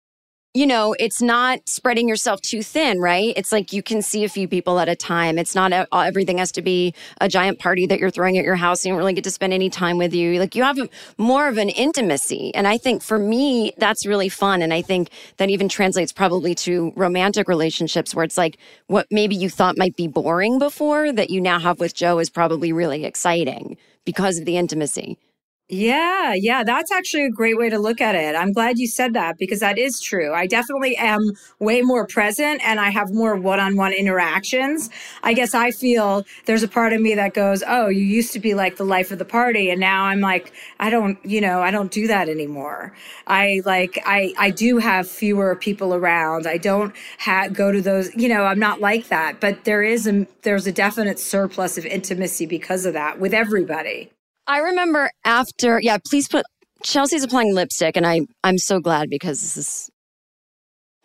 [0.55, 3.33] you know, it's not spreading yourself too thin, right?
[3.35, 5.37] It's like you can see a few people at a time.
[5.37, 8.55] It's not a, everything has to be a giant party that you're throwing at your
[8.55, 8.85] house.
[8.85, 10.39] You don't really get to spend any time with you.
[10.39, 10.87] Like you have a,
[11.17, 12.55] more of an intimacy.
[12.55, 14.61] And I think for me, that's really fun.
[14.61, 19.35] And I think that even translates probably to romantic relationships where it's like what maybe
[19.35, 23.03] you thought might be boring before that you now have with Jo is probably really
[23.03, 25.17] exciting because of the intimacy.
[25.67, 28.35] Yeah, yeah, that's actually a great way to look at it.
[28.35, 30.31] I'm glad you said that because that is true.
[30.31, 34.91] I definitely am way more present and I have more one on one interactions.
[35.23, 38.39] I guess I feel there's a part of me that goes, Oh, you used to
[38.39, 39.71] be like the life of the party.
[39.71, 42.93] And now I'm like, I don't, you know, I don't do that anymore.
[43.25, 46.45] I like, I, I do have fewer people around.
[46.45, 50.05] I don't ha- go to those, you know, I'm not like that, but there is
[50.05, 54.11] a, there's a definite surplus of intimacy because of that with everybody.
[54.47, 56.45] I remember after, yeah, please put
[56.83, 59.89] Chelsea's applying lipstick, and I I'm so glad because this is.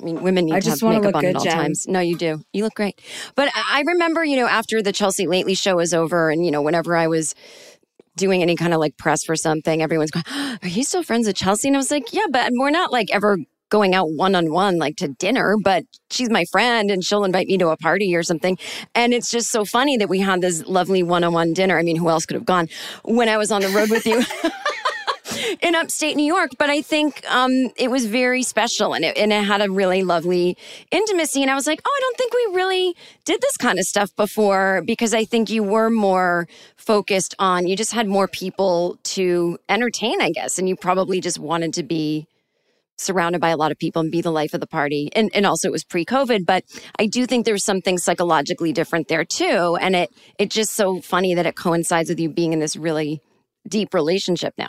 [0.00, 1.52] I mean, women need I to have makeup on good, at all Jen.
[1.52, 1.86] times.
[1.86, 2.42] No, you do.
[2.54, 2.98] You look great.
[3.34, 6.62] But I remember, you know, after the Chelsea Lately show was over, and you know,
[6.62, 7.34] whenever I was
[8.16, 11.26] doing any kind of like press for something, everyone's going, oh, "Are you still friends
[11.26, 13.38] with Chelsea?" And I was like, "Yeah, but we're not like ever
[13.70, 17.46] going out one on one, like to dinner, but she's my friend and she'll invite
[17.46, 18.58] me to a party or something.
[18.94, 21.78] And it's just so funny that we had this lovely one on one dinner.
[21.78, 22.68] I mean, who else could have gone
[23.04, 24.22] when I was on the road with you?
[25.62, 29.32] in upstate New York, but I think um, it was very special and it, and
[29.32, 30.56] it had a really lovely
[30.90, 31.42] intimacy.
[31.42, 34.14] And I was like, oh, I don't think we really did this kind of stuff
[34.16, 39.58] before because I think you were more focused on, you just had more people to
[39.68, 40.58] entertain, I guess.
[40.58, 42.26] And you probably just wanted to be
[43.00, 45.10] surrounded by a lot of people and be the life of the party.
[45.14, 46.64] And, and also it was pre-COVID, but
[46.98, 49.76] I do think there's something psychologically different there too.
[49.80, 53.20] And it, it's just so funny that it coincides with you being in this really
[53.68, 54.68] deep relationship now.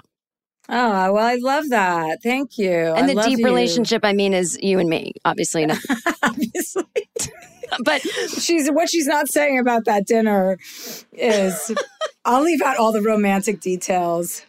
[0.70, 2.20] Oh, well, I love that.
[2.24, 2.72] Thank you.
[2.72, 3.46] And I the deep you.
[3.46, 5.65] relationship, I mean, is you and me, obviously.
[6.24, 6.86] obviously.
[7.84, 8.02] but
[8.38, 10.58] she's what she's not saying about that dinner
[11.13, 11.72] is
[12.26, 14.46] I'll leave out all the romantic details.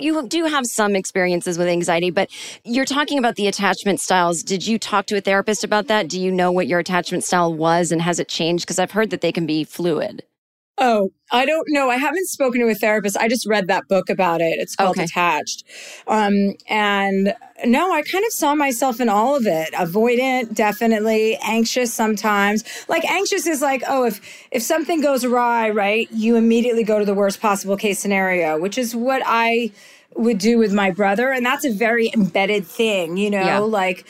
[0.00, 2.30] You do have some experiences with anxiety, but
[2.64, 4.42] you're talking about the attachment styles.
[4.42, 6.08] Did you talk to a therapist about that?
[6.08, 8.64] Do you know what your attachment style was and has it changed?
[8.64, 10.22] Because I've heard that they can be fluid.
[10.80, 11.90] Oh, I don't know.
[11.90, 13.16] I haven't spoken to a therapist.
[13.16, 14.58] I just read that book about it.
[14.60, 15.04] It's called Okay.
[15.04, 15.64] Attached.
[16.06, 19.72] Um, and no, I kind of saw myself in all of it.
[19.74, 21.36] Avoidant, definitely.
[21.42, 22.64] Anxious sometimes.
[22.88, 24.20] Like anxious is like, oh, if
[24.52, 28.78] if something goes awry, right, you immediately go to the worst possible case scenario, which
[28.78, 29.72] is what I
[30.14, 31.30] would do with my brother.
[31.32, 33.58] And that's a very embedded thing, you know, Yeah.
[33.58, 34.06] like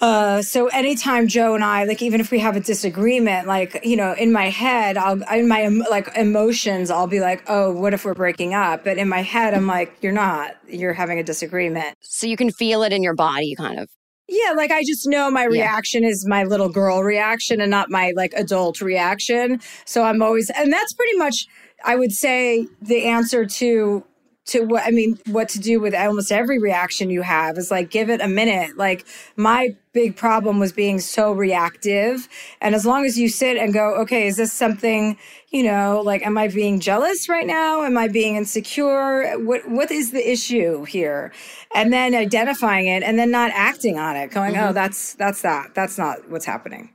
[0.00, 3.96] uh, so anytime Jo and I, like, even if we have a disagreement, like, you
[3.96, 8.04] know, in my head, I'll, in my, like, emotions, I'll be like, oh, what if
[8.04, 8.84] we're breaking up?
[8.84, 11.96] But in my head, I'm like, you're not, you're having a disagreement.
[12.00, 13.88] So you can feel it in your body, kind of.
[14.28, 18.12] Yeah, like I just know my reaction is my little girl reaction and not my
[18.14, 19.58] like adult reaction.
[19.86, 21.46] So I'm always, and that's pretty much,
[21.82, 24.04] I would say, the answer to
[24.48, 27.90] to what I mean, what to do with almost every reaction you have is like
[27.90, 28.76] give it a minute.
[28.76, 32.28] Like my big problem was being so reactive,
[32.60, 35.16] and as long as you sit and go, okay, is this something?
[35.50, 37.82] You know, like, am I being jealous right now?
[37.82, 39.32] Am I being insecure?
[39.38, 41.32] What What is the issue here?
[41.74, 44.74] And then identifying it, and then not acting on it, going, oh, Mhm.
[44.74, 45.74] that's that's that.
[45.74, 46.90] That's not what's happening.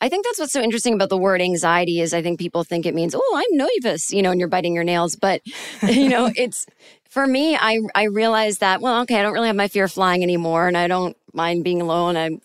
[0.00, 2.86] I think that's what's so interesting about the word anxiety is I think people think
[2.86, 5.16] it means, oh, I'm nervous, you know, and you're biting your nails.
[5.16, 5.42] But,
[5.82, 6.66] you know, it's
[7.08, 9.92] for me, I I realize that, well, okay, I don't really have my fear of
[9.92, 12.16] flying anymore and I don't mind being alone.
[12.16, 12.38] I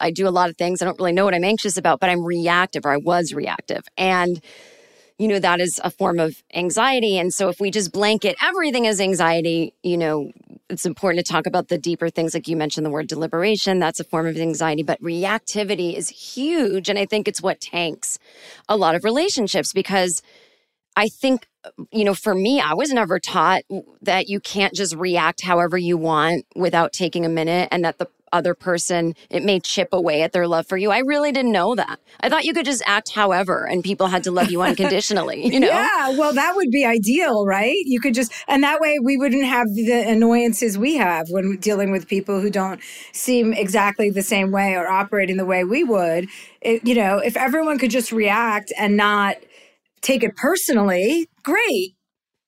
[0.00, 0.80] I do a lot of things.
[0.80, 3.82] I don't really know what I'm anxious about, but I'm reactive or I was reactive.
[3.98, 4.40] And
[5.20, 7.18] you know, that is a form of anxiety.
[7.18, 10.32] And so if we just blanket everything as anxiety, you know,
[10.70, 12.32] it's important to talk about the deeper things.
[12.32, 16.88] Like you mentioned the word deliberation, that's a form of anxiety, but reactivity is huge.
[16.88, 18.18] And I think it's what tanks
[18.66, 20.22] a lot of relationships because
[20.96, 21.46] I think,
[21.92, 23.60] you know, for me, I was never taught
[24.00, 28.08] that you can't just react however you want without taking a minute and that the
[28.32, 30.90] other person, it may chip away at their love for you.
[30.90, 32.00] I really didn't know that.
[32.20, 35.60] I thought you could just act however and people had to love you unconditionally, you
[35.60, 35.68] know?
[35.68, 37.76] Yeah, well, that would be ideal, right?
[37.84, 41.90] You could just, and that way we wouldn't have the annoyances we have when dealing
[41.90, 42.80] with people who don't
[43.12, 46.28] seem exactly the same way or operating the way we would.
[46.60, 49.36] It, you know, if everyone could just react and not
[50.02, 51.94] take it personally, great.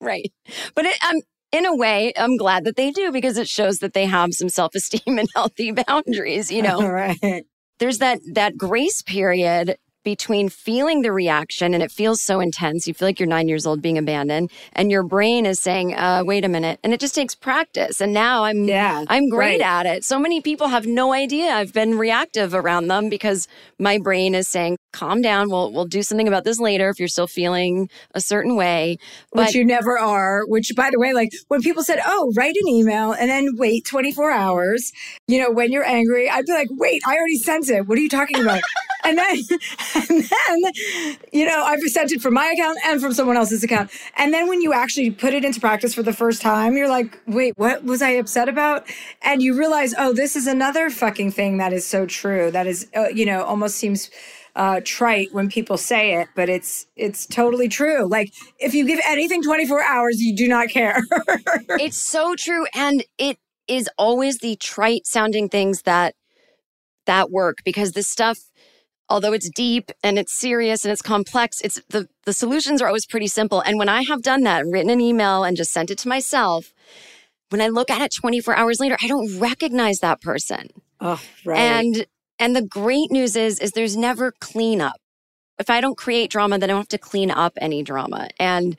[0.01, 0.31] Right.
[0.75, 1.21] But it, um,
[1.53, 4.49] in a way, I'm glad that they do because it shows that they have some
[4.49, 6.81] self esteem and healthy boundaries, you know?
[6.87, 7.45] right.
[7.79, 12.87] There's that, that grace period between feeling the reaction and it feels so intense.
[12.87, 16.23] You feel like you're nine years old being abandoned and your brain is saying, uh,
[16.25, 16.79] wait a minute.
[16.83, 18.01] And it just takes practice.
[18.01, 19.85] And now I'm, yeah, I'm great right.
[19.85, 20.03] at it.
[20.03, 23.47] So many people have no idea I've been reactive around them because
[23.79, 25.49] my brain is saying, calm down.
[25.49, 28.97] We'll, we'll do something about this later if you're still feeling a certain way.
[29.31, 30.45] which you never are.
[30.45, 33.85] Which, by the way, like when people said, "Oh, write an email and then wait
[33.85, 34.91] 24 hours,"
[35.27, 37.87] you know, when you're angry, I'd be like, "Wait, I already sent it.
[37.87, 38.61] What are you talking about?"
[39.03, 39.37] and then,
[40.09, 40.71] and then,
[41.31, 43.91] you know, I've sent it from my account and from someone else's account.
[44.17, 47.19] And then when you actually put it into practice for the first time, you're like,
[47.27, 48.87] "Wait, what was I upset about?"
[49.21, 52.51] And you realize, "Oh, this is another fucking thing that is so true.
[52.51, 54.09] That is, uh, you know, almost seems."
[54.55, 58.07] Uh, trite when people say it, but it's it's totally true.
[58.07, 61.01] Like if you give anything 24 hours, you do not care.
[61.69, 63.37] it's so true, and it
[63.67, 66.15] is always the trite sounding things that
[67.05, 68.37] that work because this stuff,
[69.09, 73.07] although it's deep and it's serious and it's complex, it's the the solutions are always
[73.07, 73.61] pretty simple.
[73.61, 76.73] And when I have done that, written an email and just sent it to myself,
[77.49, 80.69] when I look at it 24 hours later, I don't recognize that person.
[80.99, 81.59] Oh, right.
[81.59, 82.05] And
[82.39, 84.97] and the great news is is there's never cleanup.
[85.59, 88.29] If I don't create drama, then I don't have to clean up any drama.
[88.39, 88.75] And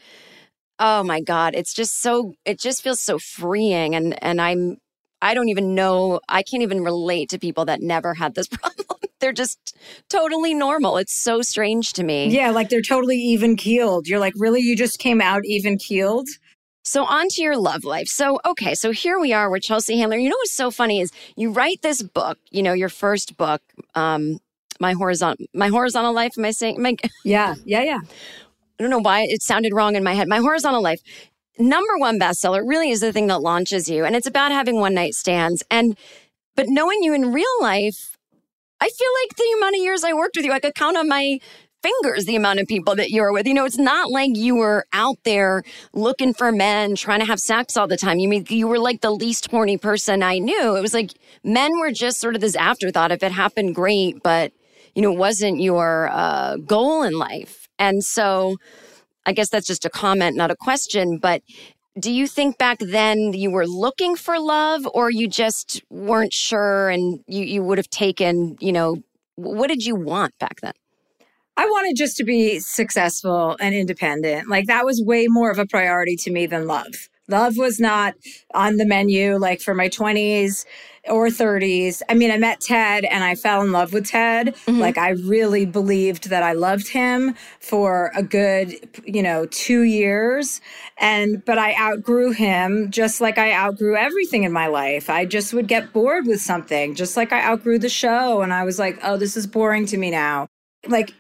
[0.79, 3.95] oh my God, it's just so it just feels so freeing.
[3.95, 4.79] And and I'm
[5.23, 8.99] I don't even know, I can't even relate to people that never had this problem.
[9.21, 9.75] They're just
[10.11, 10.99] totally normal.
[10.99, 12.29] It's so strange to me.
[12.29, 14.07] yeah, like they're totally even keeled.
[14.07, 14.61] You're like, really?
[14.61, 16.29] You just came out even keeled?
[16.85, 18.09] So on to your love life.
[18.09, 20.19] So okay, so here we are with Chelsea Handler.
[20.19, 23.63] You know what's so funny is you write this book, you know, your first book,
[23.95, 24.39] um,
[24.81, 26.39] my horizontal my horizontal life.
[26.39, 28.01] Am I saying my Yeah, yeah, yeah.
[28.79, 30.29] I don't know why it sounded wrong in my head.
[30.29, 31.01] My horizontal life.
[31.59, 34.05] Number one bestseller really is the thing that launches you.
[34.05, 35.63] And it's about having one night stands.
[35.71, 35.97] And
[36.57, 38.19] but knowing you in real life,
[38.81, 41.09] I feel like the amount of years I worked with you, I could count on
[41.09, 41.39] my
[41.85, 43.47] fingers the amount of people that you were with.
[43.47, 45.63] You know, it's not like you were out there
[45.93, 48.19] looking for men, trying to have sex all the time.
[48.19, 50.77] You mean you were like the least horny person I knew.
[50.77, 51.13] It was like
[51.43, 53.13] men were just sort of this afterthought.
[53.13, 54.53] If it happened, great, but
[54.95, 57.69] you know, it wasn't your uh, goal in life.
[57.79, 58.57] And so
[59.27, 61.19] I guess that's just a comment, not a question.
[61.19, 61.43] But
[61.99, 66.89] do you think back then you were looking for love or you just weren't sure
[66.89, 69.03] and you, you would have taken, you know,
[69.37, 70.73] what did you want back then?
[71.57, 74.49] I wanted just to be successful and independent.
[74.49, 77.09] Like that was way more of a priority to me than love.
[77.29, 78.15] Love was not
[78.53, 80.67] on the menu like for my 20s
[81.09, 82.03] or 30s.
[82.09, 84.55] I mean, I met Ted and I fell in love with Ted.
[84.67, 84.79] Mm-hmm.
[84.79, 88.75] Like, I really believed that I loved him for a good,
[89.07, 90.61] you know, two years.
[90.99, 95.09] And, but I outgrew him just like I outgrew everything in my life.
[95.09, 98.43] I just would get bored with something, just like I outgrew the show.
[98.43, 100.49] And I was like, oh, this is boring to me now.
[100.87, 101.13] Like,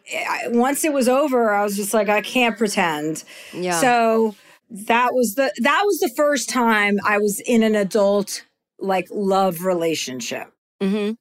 [0.46, 3.24] once it was over, I was just like, I can't pretend.
[3.52, 3.80] Yeah.
[3.80, 4.34] So,
[4.70, 8.44] that was the that was the first time I was in an adult
[8.78, 10.52] like love relationship.
[10.82, 11.12] Mm-hmm.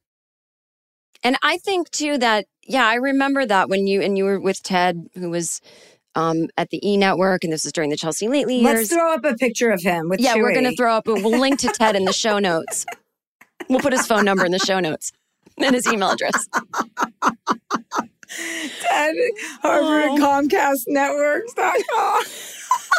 [1.23, 4.63] And I think too that yeah, I remember that when you and you were with
[4.63, 5.61] Ted, who was
[6.15, 8.63] um, at the E Network, and this was during the Chelsea Lately years.
[8.63, 10.09] Let's throw up a picture of him.
[10.09, 10.41] With yeah, Chewy.
[10.41, 11.05] we're going to throw up.
[11.05, 12.85] We'll link to Ted in the show notes.
[13.69, 15.11] We'll put his phone number in the show notes
[15.57, 16.47] and his email address.
[18.81, 19.15] Ted
[19.63, 20.17] Harbert oh.
[20.19, 22.23] Comcast Networks.com.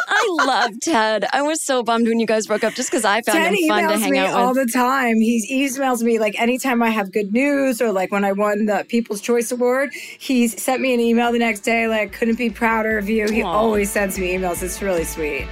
[0.07, 1.25] I love Ted.
[1.33, 3.67] I was so bummed when you guys broke up just because I found Ted him
[3.67, 4.35] fun to hang me out with.
[4.35, 5.19] all the time.
[5.19, 8.85] He emails me like anytime I have good news or like when I won the
[8.87, 9.93] People's Choice Award.
[9.93, 13.25] He sent me an email the next day like couldn't be prouder of you.
[13.31, 13.45] He Aww.
[13.45, 14.61] always sends me emails.
[14.61, 15.47] It's really sweet.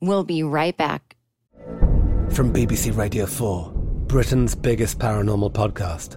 [0.00, 1.16] We'll be right back.
[2.30, 3.72] From BBC Radio 4,
[4.06, 6.16] Britain's biggest paranormal podcast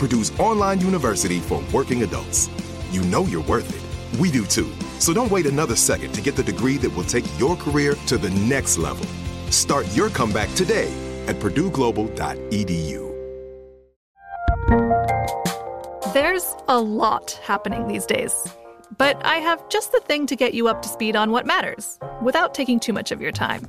[0.00, 2.48] Purdue's online university for working adults.
[2.90, 4.18] You know you're worth it.
[4.18, 4.72] We do too.
[4.98, 8.16] So don't wait another second to get the degree that will take your career to
[8.16, 9.04] the next level.
[9.50, 10.90] Start your comeback today
[11.26, 13.10] at purdueglobal.edu.
[16.14, 18.34] There's a lot happening these days,
[18.96, 21.98] but I have just the thing to get you up to speed on what matters
[22.22, 23.68] without taking too much of your time.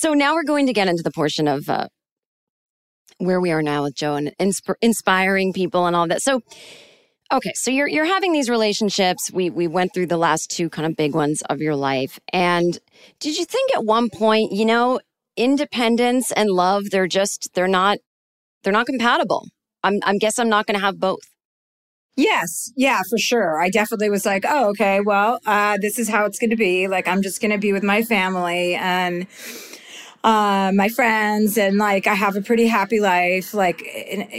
[0.00, 1.88] So now we're going to get into the portion of uh,
[3.18, 6.22] where we are now with Joe and insp- inspiring people and all that.
[6.22, 6.40] So
[7.30, 9.30] Okay, so you're you're having these relationships.
[9.30, 12.18] We we went through the last two kind of big ones of your life.
[12.32, 12.78] And
[13.20, 15.00] did you think at one point, you know,
[15.36, 17.98] independence and love, they're just they're not
[18.64, 19.48] they're not compatible.
[19.84, 21.20] I'm I'm guess I'm not going to have both.
[22.16, 23.60] Yes, yeah, for sure.
[23.60, 26.88] I definitely was like, oh, okay, well, uh, this is how it's going to be.
[26.88, 29.26] Like, I'm just going to be with my family and
[30.22, 33.54] uh, my friends, and like, I have a pretty happy life.
[33.54, 33.82] Like,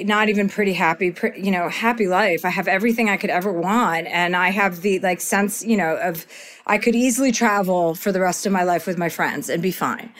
[0.06, 2.46] not even pretty happy, pre- you know, happy life.
[2.46, 5.98] I have everything I could ever want, and I have the like sense, you know,
[5.98, 6.26] of
[6.68, 9.72] I could easily travel for the rest of my life with my friends and be
[9.72, 10.14] fine.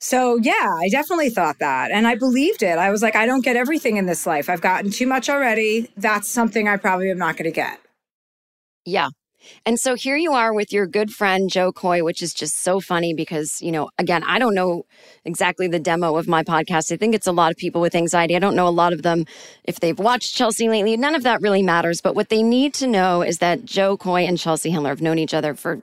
[0.00, 1.90] So, yeah, I definitely thought that.
[1.90, 2.78] And I believed it.
[2.78, 4.48] I was like, I don't get everything in this life.
[4.48, 5.90] I've gotten too much already.
[5.96, 7.80] That's something I probably am not going to get.
[8.84, 9.08] Yeah.
[9.66, 12.80] And so here you are with your good friend Jo Koy, which is just so
[12.80, 14.84] funny because, you know, again, I don't know
[15.24, 16.92] exactly the demo of my podcast.
[16.92, 18.36] I think it's a lot of people with anxiety.
[18.36, 19.24] I don't know a lot of them
[19.64, 20.96] if they've watched Chelsea lately.
[20.96, 22.00] None of that really matters.
[22.00, 25.18] But what they need to know is that Jo Koy and Chelsea Handler have known
[25.18, 25.82] each other for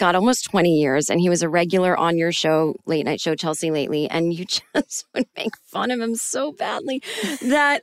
[0.00, 1.10] God, almost 20 years.
[1.10, 4.08] And he was a regular on your show, late night show, Chelsea Lately.
[4.08, 7.02] And you just would make fun of him so badly
[7.42, 7.82] that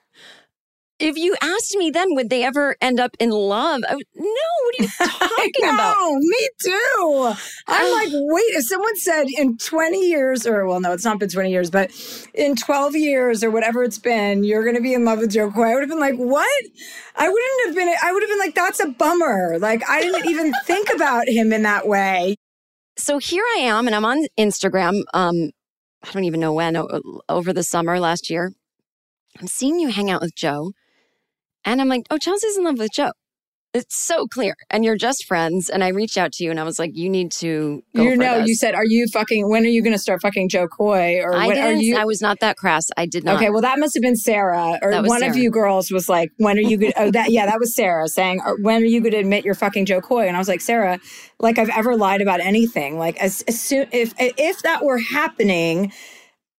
[1.00, 3.82] if you asked me then, would they ever end up in love?
[3.88, 4.32] I, no,
[4.64, 6.14] what are you talking about?
[6.16, 7.34] me too.
[7.68, 11.30] I'm like, wait, if someone said in 20 years, or well, no, it's not been
[11.30, 11.92] 20 years, but
[12.34, 15.52] in 12 years or whatever it's been, you're going to be in love with Jo
[15.52, 16.66] Koy, I would have been like, what?
[17.16, 19.60] I wouldn't have been, I would have been like, that's a bummer.
[19.60, 22.36] Like, I didn't even think about him in that way.
[22.98, 25.04] So here I am, and I'm on Instagram.
[25.14, 25.52] Um,
[26.04, 26.76] I don't even know when,
[27.30, 28.54] over the summer last year.
[29.40, 30.72] I'm seeing you hang out with Jo.
[31.68, 33.12] And I'm like, oh, Chelsea's in love with Jo.
[33.74, 34.56] It's so clear.
[34.70, 35.70] And you're just friends.
[35.70, 38.40] And I reached out to you and I was like, you need to You know,
[38.40, 38.48] this.
[38.48, 41.20] you said, are you fucking, when are you going to start fucking Jo Koy?
[41.20, 41.98] Or I when, didn't, are you?
[41.98, 42.88] I was not that crass.
[42.96, 43.36] I did not.
[43.36, 45.30] Okay, well, that must have been Sarah, or one Sarah.
[45.30, 47.76] of you girls was like, "When are you going to, oh, that yeah, that was
[47.76, 50.26] Sarah saying, "When are you going to admit you're fucking Jo Koy?
[50.26, 51.00] And I was like, Sarah,
[51.40, 52.98] like I've ever lied about anything.
[52.98, 55.92] Like as, as soon if if that were happening,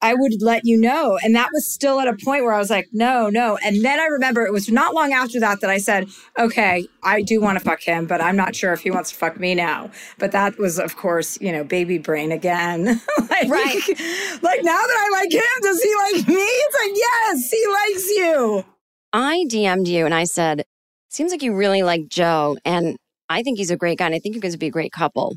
[0.00, 1.18] I would let you know.
[1.22, 3.58] And that was still at a point where I was like, no, no.
[3.64, 7.22] And then I remember it was not long after that that I said, okay, I
[7.22, 9.54] do want to fuck him, but I'm not sure if he wants to fuck me
[9.56, 9.90] now.
[10.18, 12.84] But that was, of course, you know, baby brain again.
[13.30, 13.82] like, right.
[14.40, 16.34] Like now that I like him, does he like me?
[16.36, 18.64] It's like, yes, he likes you.
[19.12, 20.64] I DM'd you and I said,
[21.08, 22.56] seems like you really like Jo.
[22.64, 22.96] And
[23.28, 24.06] I think he's a great guy.
[24.06, 25.36] And I think you guys would be a great couple.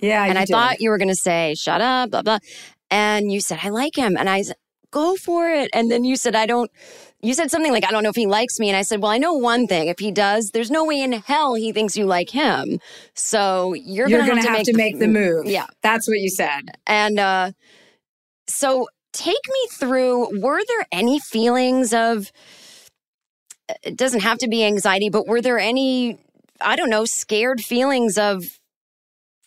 [0.00, 0.24] Yeah.
[0.24, 0.52] And I did.
[0.52, 2.38] thought you were going to say, shut up, blah, blah.
[2.94, 4.16] And you said, I like him.
[4.16, 4.54] And I said,
[4.92, 5.68] go for it.
[5.74, 6.70] And then you said, I don't,
[7.20, 8.68] you said something like, I don't know if he likes me.
[8.68, 9.88] And I said, well, I know one thing.
[9.88, 12.78] If he does, there's no way in hell he thinks you like him.
[13.14, 15.46] So you're, You're going to have, have, to make the move.
[15.46, 15.66] Yeah.
[15.82, 16.70] That's what you said.
[16.86, 17.50] And uh,
[18.46, 22.30] so take me through, were there any feelings of,
[23.82, 26.18] it doesn't have to be anxiety, but were there any,
[26.60, 28.44] I don't know, scared feelings of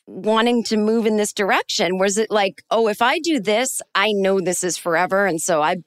[0.08, 2.00] wanting to move in this direction?
[2.00, 5.26] Was it like, oh, if I do this, I know this is forever.
[5.26, 5.78] And so I,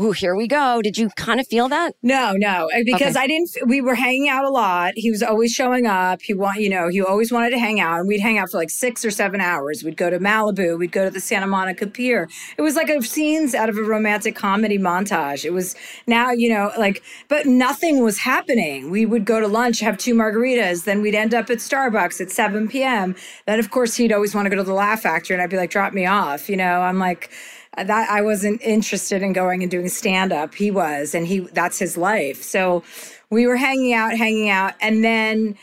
[0.00, 0.80] ooh, here we go.
[0.82, 1.94] Did you kind of feel that?
[2.02, 3.24] No, no, uh, because Okay.
[3.24, 3.50] I didn't.
[3.66, 4.92] We were hanging out a lot.
[4.96, 6.22] He was always showing up.
[6.22, 8.58] He want, you know, he always wanted to hang out, and we'd hang out for
[8.58, 9.82] like six or seven hours.
[9.82, 10.78] We'd go to Malibu.
[10.78, 12.28] We'd go to the Santa Monica Pier.
[12.56, 15.44] It was like a scenes out of a romantic comedy montage.
[15.44, 15.74] It was
[16.06, 18.90] now, you know, like, but nothing was happening.
[18.90, 22.30] We would go to lunch, have two margaritas, then we'd end up at Starbucks at
[22.30, 23.16] seven p.m.
[23.46, 25.56] Then, of course, he'd always want to go to the Laugh Factory, and I'd be
[25.56, 26.48] like, drop me off.
[26.48, 27.30] You know, I'm like
[27.76, 30.54] that I wasn't interested in going and doing stand up.
[30.54, 32.42] He was, and he that's his life.
[32.42, 32.82] So
[33.30, 35.56] we were hanging out, hanging out, and then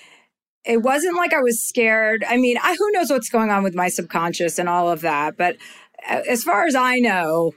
[0.66, 2.24] it wasn't like I was scared.
[2.28, 5.38] I mean, I, who knows what's going on with my subconscious and all of that,
[5.38, 5.58] but
[6.10, 7.54] uh, as far as I know,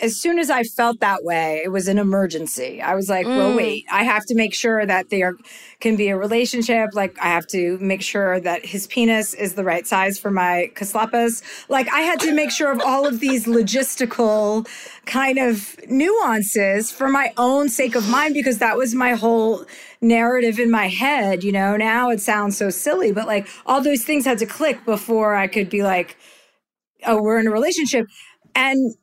[0.00, 2.80] as soon as I felt that way, it was an emergency.
[2.80, 3.56] I was like, well, Mm.
[3.56, 5.34] wait, I have to make sure that there
[5.80, 6.90] can be a relationship.
[6.94, 10.70] Like, I have to make sure that his penis is the right size for my
[10.74, 11.42] kaslapas.
[11.68, 14.66] Like, I had to make sure of all of these logistical
[15.06, 19.64] kind of nuances for my own sake of mind, because that was my whole
[20.00, 21.44] narrative in my head.
[21.44, 24.84] You know, now it sounds so silly, but like all those things had to click
[24.84, 26.16] before I could be like,
[27.06, 28.06] oh, we're in a relationship.
[28.54, 28.94] And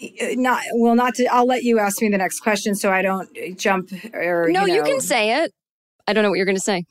[0.00, 3.02] Uh, not well not to i'll let you ask me the next question so i
[3.02, 3.28] don't
[3.58, 5.52] jump or No, you, you can say it.
[6.08, 6.84] I don't know what you're going to say.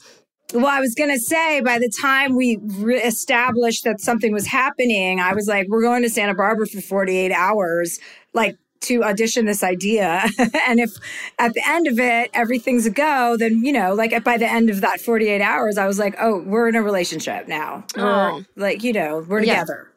[0.53, 4.45] well i was going to say by the time we re- established that something was
[4.47, 7.99] happening i was like we're going to santa barbara for 48 hours
[8.33, 10.23] like to audition this idea
[10.67, 10.91] and if
[11.39, 14.69] at the end of it everything's a go then you know like by the end
[14.69, 18.43] of that 48 hours i was like oh we're in a relationship now we're Oh.
[18.55, 19.53] like you know we're Yeah.
[19.61, 19.87] together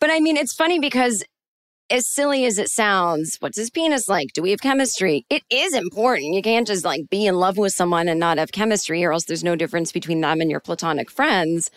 [0.00, 1.24] But I mean, it's funny because
[1.90, 4.32] as silly as it sounds, what's his penis like?
[4.32, 5.24] Do we have chemistry?
[5.30, 6.34] It is important.
[6.34, 9.24] You can't just like be in love with someone and not have chemistry, or else
[9.24, 11.70] there's no difference between them and your platonic friends.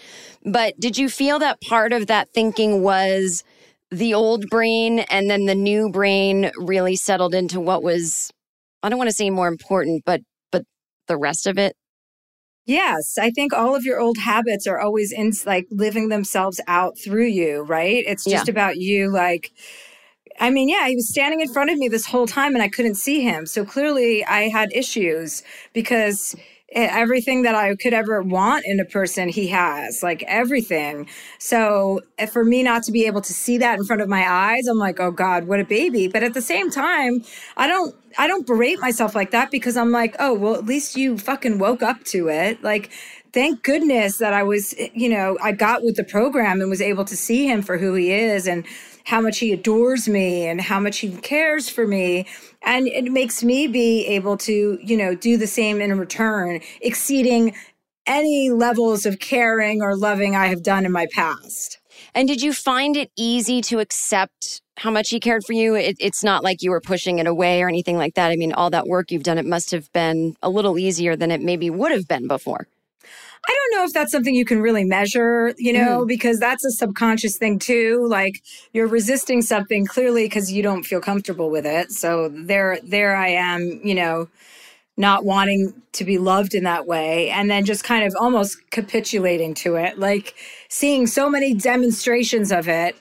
[0.45, 3.43] But did you feel that part of that thinking was
[3.91, 8.32] the old brain and then the new brain really settled into what was,
[8.84, 10.64] I don't want to say more important, but but
[11.08, 11.76] the rest of it?
[12.66, 16.97] Yes, I think all of your old habits are always in like living themselves out
[16.99, 18.03] through you, right?
[18.05, 18.51] It's just Yeah.
[18.51, 19.51] about you like
[20.39, 22.69] I mean, yeah, he was standing in front of me this whole time and I
[22.69, 23.45] couldn't see him.
[23.45, 26.35] So clearly I had issues because
[26.71, 31.07] everything that I could ever want in a person, he has, like everything.
[31.39, 34.29] So eh, for me not to be able to see that in front of my
[34.29, 36.07] eyes, I'm like, oh God, what a baby.
[36.07, 37.23] But at the same time,
[37.55, 40.97] I don't I don't berate myself like that because I'm like, oh, well, at least
[40.97, 42.63] you fucking woke up to it.
[42.63, 42.91] Like,
[43.31, 46.81] thank goodness that I was, eh, you know, I got with the program and was
[46.81, 48.65] able to see him for who he is and
[49.08, 52.26] how much he adores me and how much he cares for me.
[52.62, 57.55] And it makes me be able to, you know, do the same in return, exceeding
[58.05, 61.80] any levels of caring or loving I have done in my past.
[62.14, 65.76] And did you find it easy to accept how much he cared for you?
[65.76, 68.32] It, it's not like you were pushing it away or anything like that.
[68.32, 71.32] I mean, all that work you've done, it must have been a little easier than
[71.32, 72.68] it maybe would have been before.
[73.45, 76.07] I don't know if that's something you can really measure, you know, mm.
[76.07, 78.05] because that's a subconscious thing too.
[78.07, 78.41] Like
[78.73, 81.91] you're resisting something clearly because you don't feel comfortable with it.
[81.91, 84.27] So there, there I am, you know,
[84.97, 89.53] not wanting to be loved in that way, and then just kind of almost capitulating
[89.53, 90.33] to it, like
[90.69, 92.95] seeing so many demonstrations of it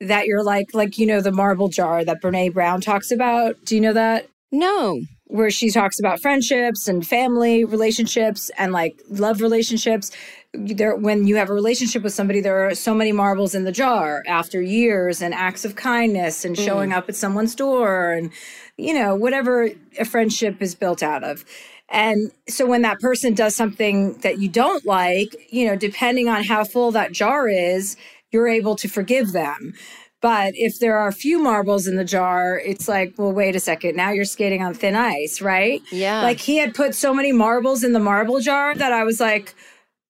[0.00, 3.56] that you're like, like you know, the marble jar that Brene Brown talks about.
[3.64, 4.28] Do you know that?
[4.52, 5.00] No.
[5.28, 10.10] Where she talks about friendships and family relationships and like love relationships.
[10.54, 13.72] There when you have a relationship with somebody there are so many marbles in the
[13.72, 16.64] jar after years and acts of kindness and mm.
[16.64, 18.30] showing up at someone's door and
[18.78, 19.68] you know whatever
[19.98, 21.44] a friendship is built out of.
[21.90, 26.44] And so when that person does something that you don't like you know depending on
[26.44, 27.96] how full that jar is
[28.30, 29.74] you're able to forgive them
[30.20, 33.60] but if there are a few marbles in the jar, it's like, well, wait a
[33.60, 33.96] second.
[33.96, 35.80] Now you're skating on thin ice, right?
[35.90, 36.22] Yeah.
[36.22, 39.54] Like he had put so many marbles in the marble jar that I was like,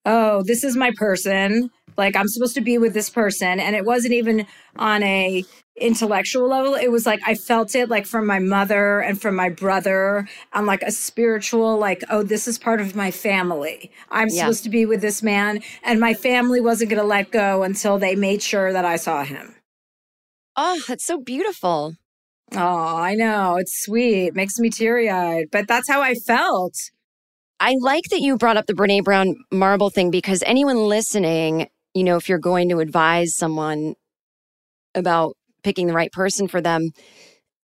[0.06, 1.70] oh, this is my person.
[1.96, 3.61] Like I'm supposed to be with this person.
[3.61, 4.46] And it wasn't even
[4.76, 5.44] on a
[5.80, 6.74] intellectual level.
[6.74, 10.66] It was like I felt it like from my mother and from my brother on
[10.66, 13.90] like a spiritual, like, oh, this is part of my family.
[14.11, 14.40] I'm Yeah.
[14.40, 15.61] supposed to be with this man.
[15.84, 19.54] And my family wasn't gonna let go until they made sure that I saw him.
[20.61, 21.94] Oh, that's so beautiful.
[22.52, 23.59] Oh, I know.
[23.59, 24.34] It's sweet.
[24.34, 26.74] Makes me teary eyed, but that's how I felt.
[27.61, 32.02] I like that you brought up the Brene Brown marble thing because anyone listening, you
[32.02, 33.94] know, if you're going to advise someone
[34.96, 36.90] about picking the right person for them,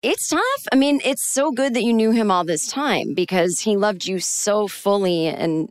[0.01, 0.41] it's tough.
[0.71, 4.05] I mean, it's so good that you knew him all this time because he loved
[4.05, 5.69] you so fully and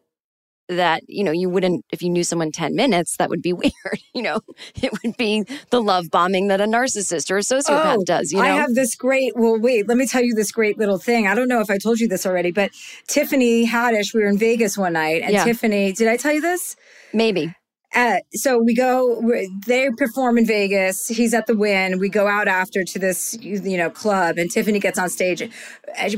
[0.68, 3.72] that, you know, you wouldn't, if you knew someone 10 minutes, that would be weird.
[4.14, 4.40] You know,
[4.74, 8.38] it would be the love bombing that a narcissist or a sociopath oh, does, you
[8.38, 8.44] know?
[8.44, 11.26] Oh, I have this great, well, wait, let me tell you this great little thing.
[11.26, 12.70] I don't know if I told you this already, but
[13.06, 15.44] Tiffany Haddish, we were in Vegas one night, and Yeah.
[15.44, 16.76] Tiffany, did I tell you this?
[17.12, 17.54] Maybe.
[17.94, 19.22] Uh, so we go,
[19.66, 21.06] they perform in Vegas.
[21.06, 22.00] He's at the Wynn.
[22.00, 25.48] We go out after to this, you know, club, and Tiffany gets on stage.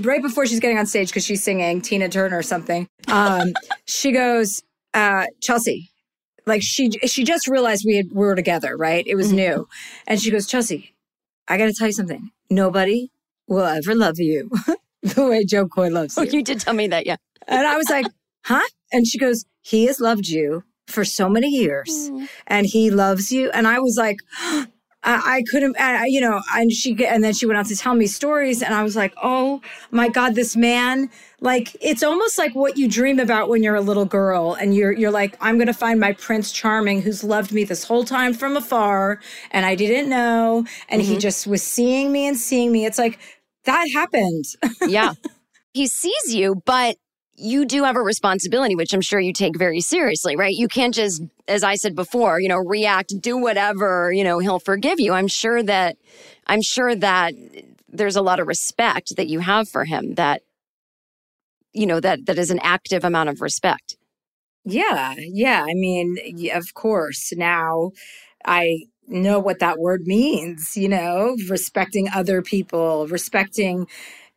[0.00, 3.52] Right before she's getting on stage, because she's singing Tina Turner or something, um,
[3.84, 4.62] she goes,
[4.94, 5.90] uh, Chelsea,
[6.46, 9.06] like she she just realized we had we were together, right?
[9.06, 9.68] It was new,
[10.06, 10.94] and she goes, Chelsea,
[11.46, 12.30] I got to tell you something.
[12.48, 13.10] Nobody
[13.48, 14.50] will ever love you
[15.02, 16.22] the way Jo Koy loves you.
[16.22, 16.38] Oh, you.
[16.38, 17.16] you did tell me that, yeah.
[17.46, 18.06] And I was like,
[18.44, 18.62] huh?
[18.92, 22.24] And she goes, he has loved you for so many years mm-hmm.
[22.46, 23.50] and he loves you.
[23.50, 24.18] And I was like,
[25.02, 27.94] I, I couldn't, I, you know, and she, and then she went on to tell
[27.94, 28.60] me stories.
[28.60, 29.60] And I was like, oh
[29.92, 31.08] my God, this man,
[31.40, 34.90] like, it's almost like what you dream about when you're a little girl and you're,
[34.90, 38.34] you're like, I'm going to find my Prince Charming who's loved me this whole time
[38.34, 39.20] from afar.
[39.52, 40.66] And I didn't know.
[40.88, 41.20] And he mm-hmm.
[41.20, 42.84] just was seeing me and seeing me.
[42.84, 43.20] It's like,
[43.64, 44.44] that happened.
[44.88, 45.12] yeah.
[45.72, 46.96] He sees you, but
[47.36, 50.54] you do have a responsibility, which I'm sure you take very seriously, right?
[50.54, 54.58] You can't just, as I said before, you know, react, do whatever, you know, he'll
[54.58, 55.12] forgive you.
[55.12, 55.96] I'm sure that,
[56.46, 57.34] I'm sure that
[57.88, 60.42] there's a lot of respect that you have for him that,
[61.72, 63.96] you know, that, that is an active amount of respect.
[64.64, 65.62] Yeah, yeah.
[65.62, 66.16] I mean,
[66.52, 67.32] of course.
[67.36, 67.92] Now
[68.44, 73.86] I know what that word means, you know, respecting other people, respecting,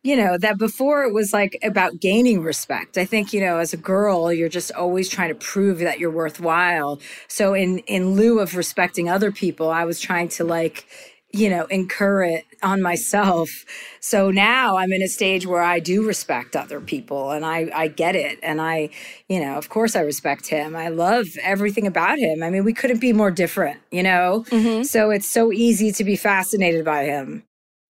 [0.02, 2.96] you know, that before it was like about gaining respect.
[2.96, 6.10] I think, you know, as a girl, you're just always trying to prove that you're
[6.10, 7.00] worthwhile.
[7.28, 10.86] So in in lieu of respecting other people, I was trying to like
[11.32, 13.64] you know, incur it on myself.
[14.00, 17.88] So now I'm in a stage where I do respect other people and I, I
[17.88, 18.38] get it.
[18.42, 18.90] And I,
[19.28, 20.74] you know, of course I respect him.
[20.74, 22.42] I love everything about him.
[22.42, 24.44] I mean, we couldn't be more different, you know?
[24.48, 24.82] Mm-hmm.
[24.82, 27.44] So it's so easy to be fascinated by him.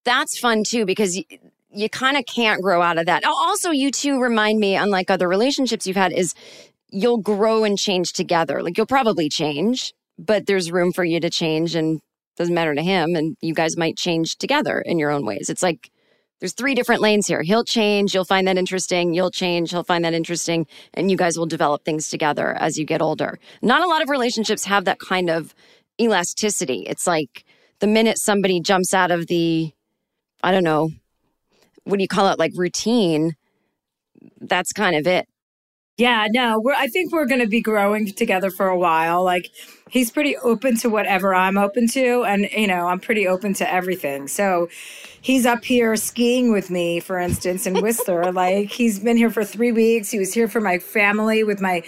[0.04, 1.22] That's fun too, because
[1.72, 3.24] you, kind of can't grow out of that.
[3.24, 6.34] Also, you two remind me, unlike other relationships you've had, is
[6.88, 8.62] you'll grow and change together.
[8.62, 12.00] Like you'll probably change, but there's room for you to change and
[12.40, 15.62] doesn't matter to him and you guys might change together in your own ways it's
[15.62, 15.90] like
[16.38, 20.06] there's three different lanes here he'll change you'll find that interesting you'll change he'll find
[20.06, 23.86] that interesting and you guys will develop things together as you get older not a
[23.86, 25.54] lot of relationships have that kind of
[26.00, 27.44] elasticity it's like
[27.80, 29.70] the minute somebody jumps out of the
[30.42, 30.88] i don't know
[31.84, 33.34] what do you call it like routine
[34.40, 35.26] that's kind of it
[36.00, 39.22] yeah, no, we're, I think we're going to be growing together for a while.
[39.22, 39.50] Like,
[39.90, 42.24] he's pretty open to whatever I'm open to.
[42.24, 44.26] And, you know, I'm pretty open to everything.
[44.26, 44.70] So
[45.20, 48.32] he's up here skiing with me, for instance, in Whistler.
[48.32, 50.10] like, he's been here for three weeks.
[50.10, 51.82] He was here for my family with my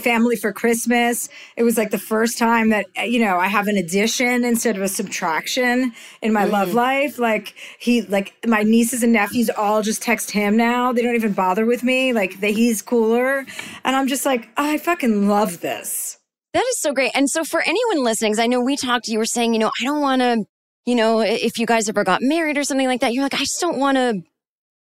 [0.00, 1.28] family for Christmas.
[1.56, 4.82] It was like the first time that, you know, I have an addition instead of
[4.82, 5.92] a subtraction
[6.22, 6.50] in my mm.
[6.50, 7.18] love life.
[7.18, 10.92] Like he, like my nieces and nephews all just text him now.
[10.92, 12.12] They don't even bother with me.
[12.12, 13.46] Like they, he's cooler.
[13.84, 16.18] And I'm just like, I fucking love this.
[16.52, 17.10] That is so great.
[17.14, 19.72] And so for anyone listening, because I know we talked, you were saying, you know,
[19.80, 20.44] I don't want to,
[20.86, 23.38] you know, if you guys ever got married or something like that, you're like, I
[23.38, 24.22] just don't want to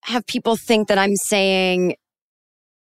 [0.04, 1.96] have people think that I'm saying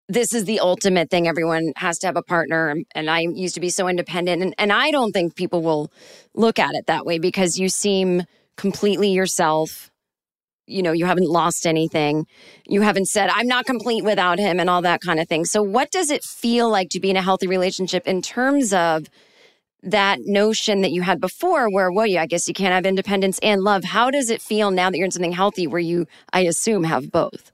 [0.08, 1.28] this is the ultimate thing.
[1.28, 2.76] Everyone has to have a partner.
[2.94, 4.42] And I used to be so independent.
[4.42, 5.92] And, and I don't think people will
[6.34, 8.22] look at it that way because you seem
[8.56, 9.90] completely yourself.
[10.66, 12.26] You know, you haven't lost anything.
[12.66, 15.44] You haven't said, I'm not complete without him and all that kind of thing.
[15.44, 19.08] So, what does it feel like to be in a healthy relationship in terms of
[19.82, 23.38] that notion that you had before where, well, yeah, I guess you can't have independence
[23.42, 23.84] and love?
[23.84, 27.10] How does it feel now that you're in something healthy where you, I assume, have
[27.10, 27.50] both?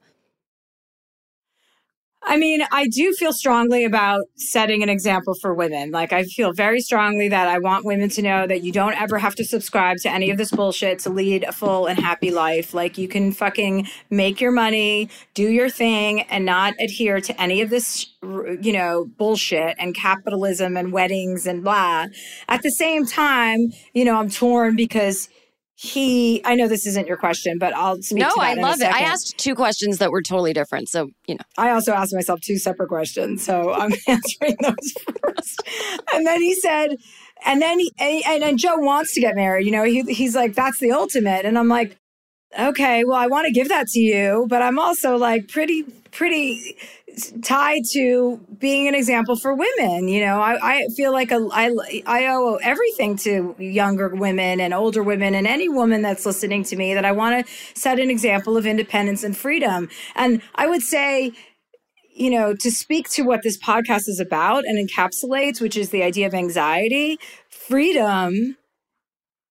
[2.27, 5.91] I mean, I do feel strongly about setting an example for women.
[5.91, 9.19] Like, I feel very strongly that I want women to know that you don't ever
[9.19, 12.73] have to subscribe to any of this bullshit to lead a full and happy life.
[12.73, 17.61] Like, you can fucking make your money, do your thing, and not adhere to any
[17.61, 22.07] of this, you know, bullshit and capitalism and weddings and blah.
[22.49, 25.29] At the same time, you know, I'm torn because
[25.77, 28.87] he i know this isn't your question but i'll speak no i love it.
[28.87, 31.43] I asked two questions that were totally different so you know.
[31.59, 35.63] I also asked myself two separate questions so i'm answering those first.
[36.13, 36.97] And then he said
[37.45, 40.55] and then he and, and jo wants to get married you know he, he's like
[40.55, 41.97] that's the ultimate and i'm like
[42.59, 46.77] okay well i want to give that to you but i'm also like pretty pretty
[47.43, 50.09] tied to being an example for women.
[50.09, 51.75] You know, I, I feel like a, I,
[52.07, 56.77] I owe everything to younger women and older women and any woman that's listening to
[56.77, 59.89] me that I want to set an example of independence and freedom.
[60.15, 61.33] And I would say,
[62.15, 66.03] you know, to speak to what this podcast is about and encapsulates, which is the
[66.03, 68.57] idea of anxiety, freedom,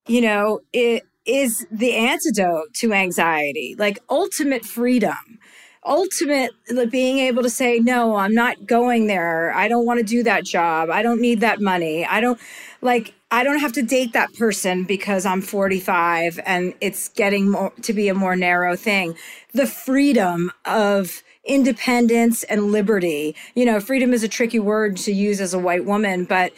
[0.08, 5.40] you know, it is the antidote to anxiety, like ultimate freedom
[5.86, 6.52] ultimate
[6.90, 9.54] being able to say no i'm not going there.
[9.54, 10.90] I don't want to do that job.
[10.90, 12.06] I don't need that money.
[12.06, 12.40] I don't
[12.82, 17.72] like i don't have to date that person because i'm 45 and it's getting more
[17.82, 19.16] to be a more narrow thing.
[19.54, 23.36] The freedom of independence and liberty.
[23.56, 26.54] You know freedom is a tricky word to use as a white woman but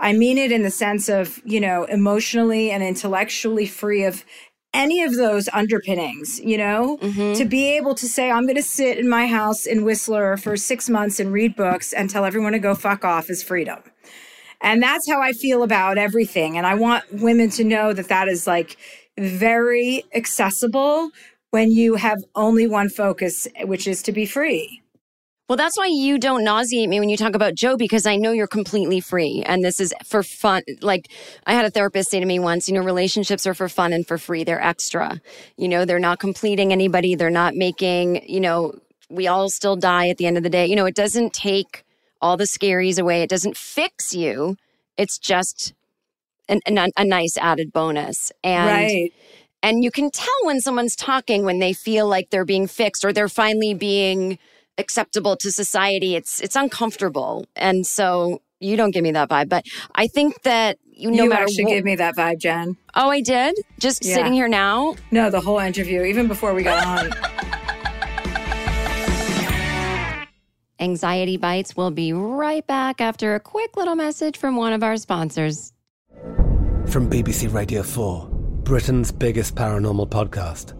[0.00, 4.24] I mean it in the sense of, you know, emotionally and intellectually free of
[4.72, 7.32] any of those underpinnings, you know, mm-hmm.
[7.34, 10.56] to be able to say, I'm going to sit in my house in Whistler for
[10.56, 13.80] six months and read books and tell everyone to go fuck off is freedom.
[14.60, 16.56] And that's how I feel about everything.
[16.56, 18.76] And I want women to know that that is like
[19.18, 21.10] very accessible
[21.50, 24.79] when you have only one focus, which is to be free.
[25.50, 28.30] Well, that's why you don't nauseate me when you talk about Jo because I know
[28.30, 30.62] you're completely free and this is for fun.
[30.80, 31.10] Like
[31.44, 34.06] I had a therapist say to me once, you know, relationships are for fun and
[34.06, 34.44] for free.
[34.44, 35.20] They're extra.
[35.56, 37.16] You know, they're not completing anybody.
[37.16, 38.78] They're not making, you know,
[39.08, 40.66] we all still die at the end of the day.
[40.66, 41.84] You know, it doesn't take
[42.22, 43.22] all the scaries away.
[43.22, 44.56] It doesn't fix you.
[44.96, 45.74] It's just
[46.48, 48.30] an, an, a nice added bonus.
[48.44, 49.12] And right.
[49.64, 53.12] and you can tell when someone's talking when they feel like they're being fixed or
[53.12, 54.38] they're finally being
[54.80, 56.16] acceptable to society.
[56.16, 59.48] It's it's uncomfortable, and so you don't give me that vibe.
[59.48, 62.76] But I think that you, no you matter actually gave me that vibe, Jen.
[62.94, 63.56] Oh, I did.
[63.78, 64.14] Just yeah.
[64.14, 64.96] sitting here now.
[65.10, 67.10] No, the whole interview, even before we got on.
[70.80, 74.96] Anxiety Bites will be right back after a quick little message from one of our
[74.96, 75.74] sponsors.
[76.86, 78.28] From BBC Radio 4.
[78.62, 80.79] Britain's biggest paranormal podcast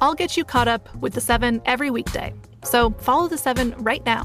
[0.00, 2.34] I'll get you caught up with the seven every weekday.
[2.64, 4.24] So follow the seven right now.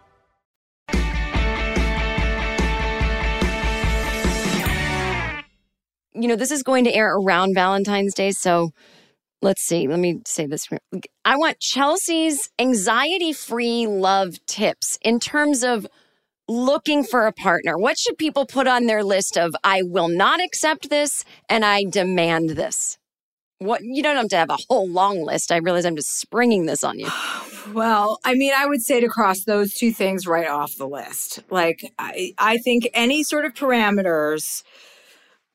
[6.13, 8.31] You know, this is going to air around Valentine's Day.
[8.31, 8.71] So
[9.41, 9.87] let's see.
[9.87, 10.67] Let me say this.
[11.25, 15.87] I want Chelsea's anxiety free love tips in terms of
[16.47, 17.77] looking for a partner.
[17.77, 21.85] What should people put on their list of I will not accept this and I
[21.85, 22.97] demand this?
[23.59, 25.51] What you don't have to have a whole long list.
[25.51, 27.09] I realize I'm just springing this on you.
[27.73, 31.43] Well, I mean, I would say to cross those two things right off the list.
[31.51, 34.63] Like, I, I think any sort of parameters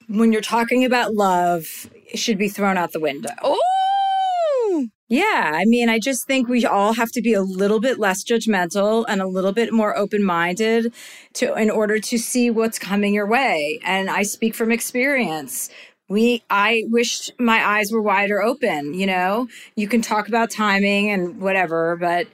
[0.08, 3.30] when you're talking about love it should be thrown out the window.
[3.42, 5.52] Oh, yeah.
[5.54, 9.04] I mean, I just think we all have to be a little bit less judgmental
[9.08, 10.92] and a little bit more open minded
[11.34, 13.80] to in order to see what's coming your way.
[13.84, 15.68] And I speak from experience.
[16.08, 18.94] We, I wish my eyes were wider open.
[18.94, 22.28] You know, you can talk about timing and whatever, but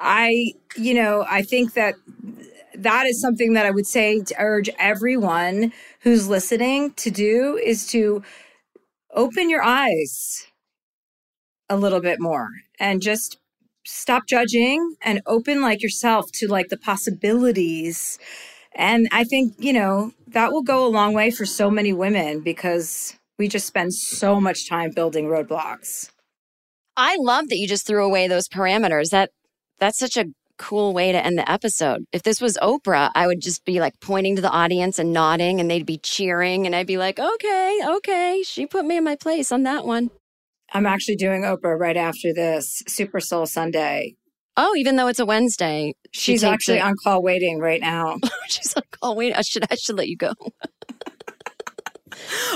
[0.00, 1.94] I, you know, I think that
[2.74, 7.86] that is something that I would say to urge everyone who's listening to do is
[7.88, 8.22] to
[9.14, 10.46] open your eyes
[11.68, 13.38] a little bit more and just
[13.84, 18.18] stop judging and open like yourself to like the possibilities
[18.74, 22.40] and i think you know that will go a long way for so many women
[22.40, 26.10] because we just spend so much time building roadblocks
[27.00, 29.10] I love that you just threw away those parameters.
[29.10, 29.30] That
[29.78, 30.26] that's such a
[30.58, 32.04] cool way to end the episode.
[32.12, 35.60] If this was Oprah, I would just be like pointing to the audience and nodding
[35.60, 39.16] and they'd be cheering and I'd be like, "Okay, okay, she put me in my
[39.16, 40.10] place on that one."
[40.74, 44.14] i'm actually doing oprah right after this super soul sunday
[44.60, 48.16] Oh, even though it's a Wednesday, she she's actually it- on call waiting right now
[48.24, 49.36] oh, She's on call waiting.
[49.36, 50.32] I should I should let you go."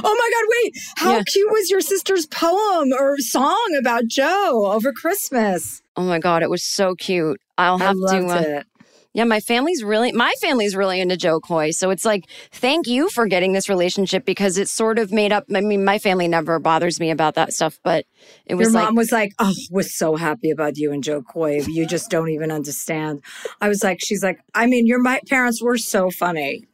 [0.05, 0.73] Oh my God, wait.
[0.97, 1.23] How Yeah.
[1.25, 5.83] cute was your sister's poem or song about Jo over Christmas?
[5.97, 7.41] Oh my god, it was so cute.
[7.63, 8.27] I'll have to.
[8.27, 8.67] Uh, it.
[9.13, 13.09] yeah, my family's really my family's really into Jo Koy, so it's like thank you
[13.11, 15.45] for getting this relationship because it's sort of made up.
[15.55, 18.05] I mean, my family never bothers me about that stuff, but
[18.47, 21.23] it was Your like mom was like, "Oh, was so happy about you and Jo
[21.23, 21.61] Koy.
[21.67, 23.23] You just don't even understand."
[23.61, 26.67] I was like, "She's like, I mean, your my parents were so funny.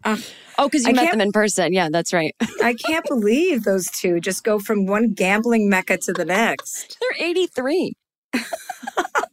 [0.58, 1.72] Oh, because you I met them in person.
[1.72, 2.34] Yeah, that's right.
[2.62, 6.98] I can't believe those two just go from one gambling mecca to the next.
[7.00, 7.94] They're eighty three.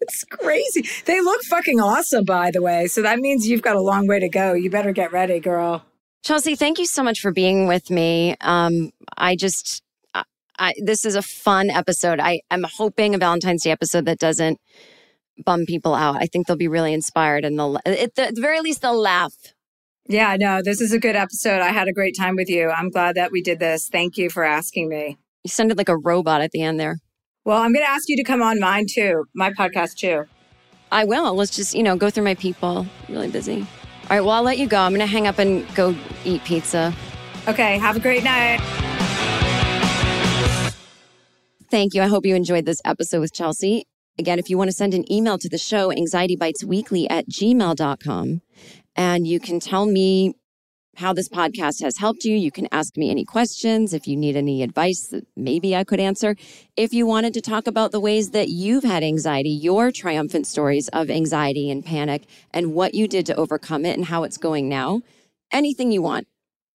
[0.07, 0.87] It's crazy.
[1.05, 2.87] They look fucking awesome, by the way.
[2.87, 4.53] So that means you've got a long way to go.
[4.53, 5.83] You better get ready, girl.
[6.23, 8.35] Chelsea, thank you so much for being with me.
[8.41, 9.83] Um, I just,
[10.13, 10.23] I,
[10.57, 12.19] I, this is a fun episode.
[12.19, 14.59] I, I'm hoping a Valentine's Day episode that doesn't
[15.43, 16.15] bum people out.
[16.15, 18.99] I think they'll be really inspired and they'll, at the, at the very least, they'll
[18.99, 19.33] laugh.
[20.07, 20.61] Yeah, I know.
[20.63, 21.61] This is a good episode.
[21.61, 22.69] I had a great time with you.
[22.69, 23.89] I'm glad that we did this.
[23.89, 25.17] Thank you for asking me.
[25.43, 26.97] You sounded like a robot at the end there.
[27.45, 30.25] Well, I'm going to ask you to come on mine too, my podcast too.
[30.91, 31.35] I will.
[31.35, 32.87] Let's just, you know, go through my people.
[33.07, 33.61] really busy.
[33.61, 34.21] All right.
[34.21, 34.79] Well, I'll let you go.
[34.79, 36.93] I'm going to hang up and go eat pizza.
[37.47, 38.59] Okay, have a great night.
[41.69, 42.01] Thank you.
[42.01, 43.85] I hope you enjoyed this episode with Chelsea.
[44.17, 48.41] Again, if you want to send an email to the show, anxietybitesweekly at gmail.com,
[48.95, 50.33] and you can tell me
[50.95, 52.35] how this podcast has helped you.
[52.35, 53.93] You can ask me any questions.
[53.93, 56.35] If you need any advice that maybe I could answer.
[56.75, 60.87] If you wanted to talk about the ways that you've had anxiety, your triumphant stories
[60.89, 64.69] of anxiety and panic, and what you did to overcome it and how it's going
[64.69, 65.01] now,
[65.51, 66.27] anything you want.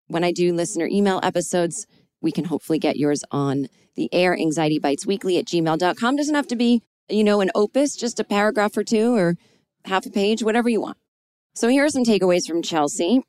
[0.09, 1.87] When I do listener email episodes,
[2.21, 4.37] we can hopefully get yours on the air.
[4.37, 6.17] Anxiety Bites Weekly at gmail.com.
[6.17, 9.37] Doesn't have to be, you know, an opus, just a paragraph or two or
[9.85, 10.99] half a page, whatever you want.
[11.55, 13.23] So here are some takeaways from Chelsea.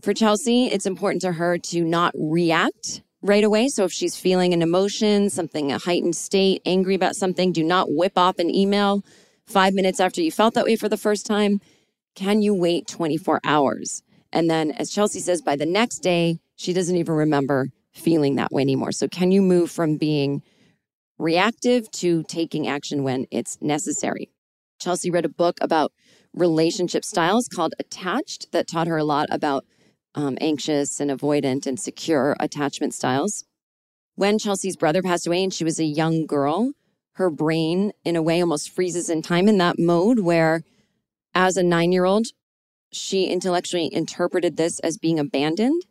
[0.00, 3.68] For Chelsea, it's important to her to not react right away.
[3.68, 7.88] So if she's feeling an emotion, something, a heightened state, angry about something, do not
[7.90, 9.04] whip off an email
[9.44, 11.60] five minutes after you felt that way for the first time.
[12.14, 14.02] Can you wait 24 hours?
[14.32, 18.52] And then, as Chelsea says, by the next day, she doesn't even remember feeling that
[18.52, 18.92] way anymore.
[18.92, 20.42] So, can you move from being
[21.18, 24.30] reactive to taking action when it's necessary?
[24.80, 25.92] Chelsea read a book about
[26.34, 29.64] relationship styles called Attached that taught her a lot about
[30.14, 33.44] um, anxious and avoidant and secure attachment styles.
[34.14, 36.72] When Chelsea's brother passed away and she was a young girl,
[37.12, 40.62] her brain, in a way, almost freezes in time in that mode where,
[41.34, 42.26] as a nine year old,
[42.92, 45.82] she intellectually interpreted this as being abandoned.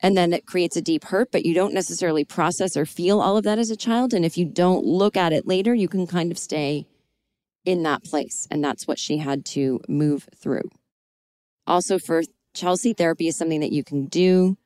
[0.00, 3.38] And then it creates a deep hurt, but you don't necessarily process or feel all
[3.38, 4.12] of that as a child.
[4.12, 6.86] And if you don't look at it later, you can kind of stay
[7.64, 8.46] in that place.
[8.50, 10.68] And that's what she had to move through.
[11.66, 12.22] Also, for
[12.56, 14.56] Chelsea, therapy is something that you can do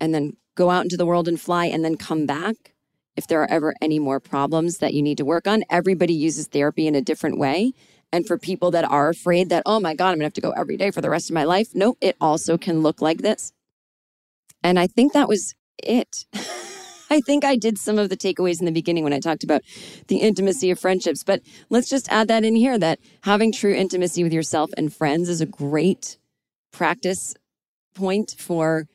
[0.00, 2.74] and then go out into the world and fly and then come back.
[3.16, 6.46] If there are ever any more problems that you need to work on, everybody uses
[6.46, 7.72] therapy in a different way.
[8.12, 10.52] And for people that are afraid that, oh my God, I'm gonna have to go
[10.52, 13.52] every day for the rest of my life, no, it also can look like this.
[14.62, 16.24] And I think that was it.
[17.12, 19.62] I think I did some of the takeaways in the beginning when I talked about
[20.06, 24.22] the intimacy of friendships, but let's just add that in here that having true intimacy
[24.22, 26.18] with yourself and friends is a great
[26.72, 27.34] practice
[27.94, 28.86] point for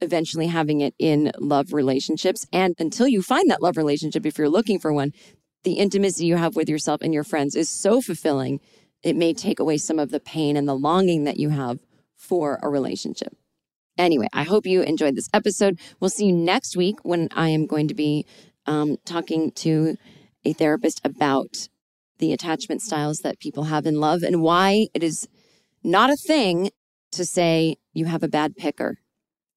[0.00, 2.46] eventually having it in love relationships.
[2.52, 5.12] And until you find that love relationship, if you're looking for one,
[5.64, 8.60] the intimacy you have with yourself and your friends is so fulfilling.
[9.02, 11.80] It may take away some of the pain and the longing that you have
[12.16, 13.36] for a relationship.
[13.96, 15.78] Anyway, I hope you enjoyed this episode.
[15.98, 18.26] We'll see you next week when I am going to be
[18.66, 19.96] um, talking to
[20.44, 21.68] a therapist about
[22.18, 25.28] the attachment styles that people have in love and why it is
[25.82, 26.70] not a thing
[27.12, 28.98] to say you have a bad picker.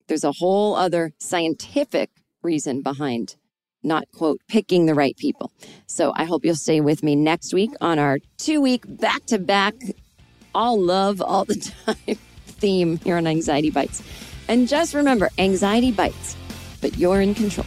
[0.08, 2.10] There's a whole other scientific
[2.42, 3.36] reason behind
[3.82, 5.52] not, quote, picking the right people.
[5.86, 9.38] So I hope you'll stay with me next week on our two week back to
[9.38, 9.74] back,
[10.54, 14.02] all love all the time theme here on Anxiety Bites.
[14.48, 16.36] And just remember anxiety bites,
[16.80, 17.66] but you're in control.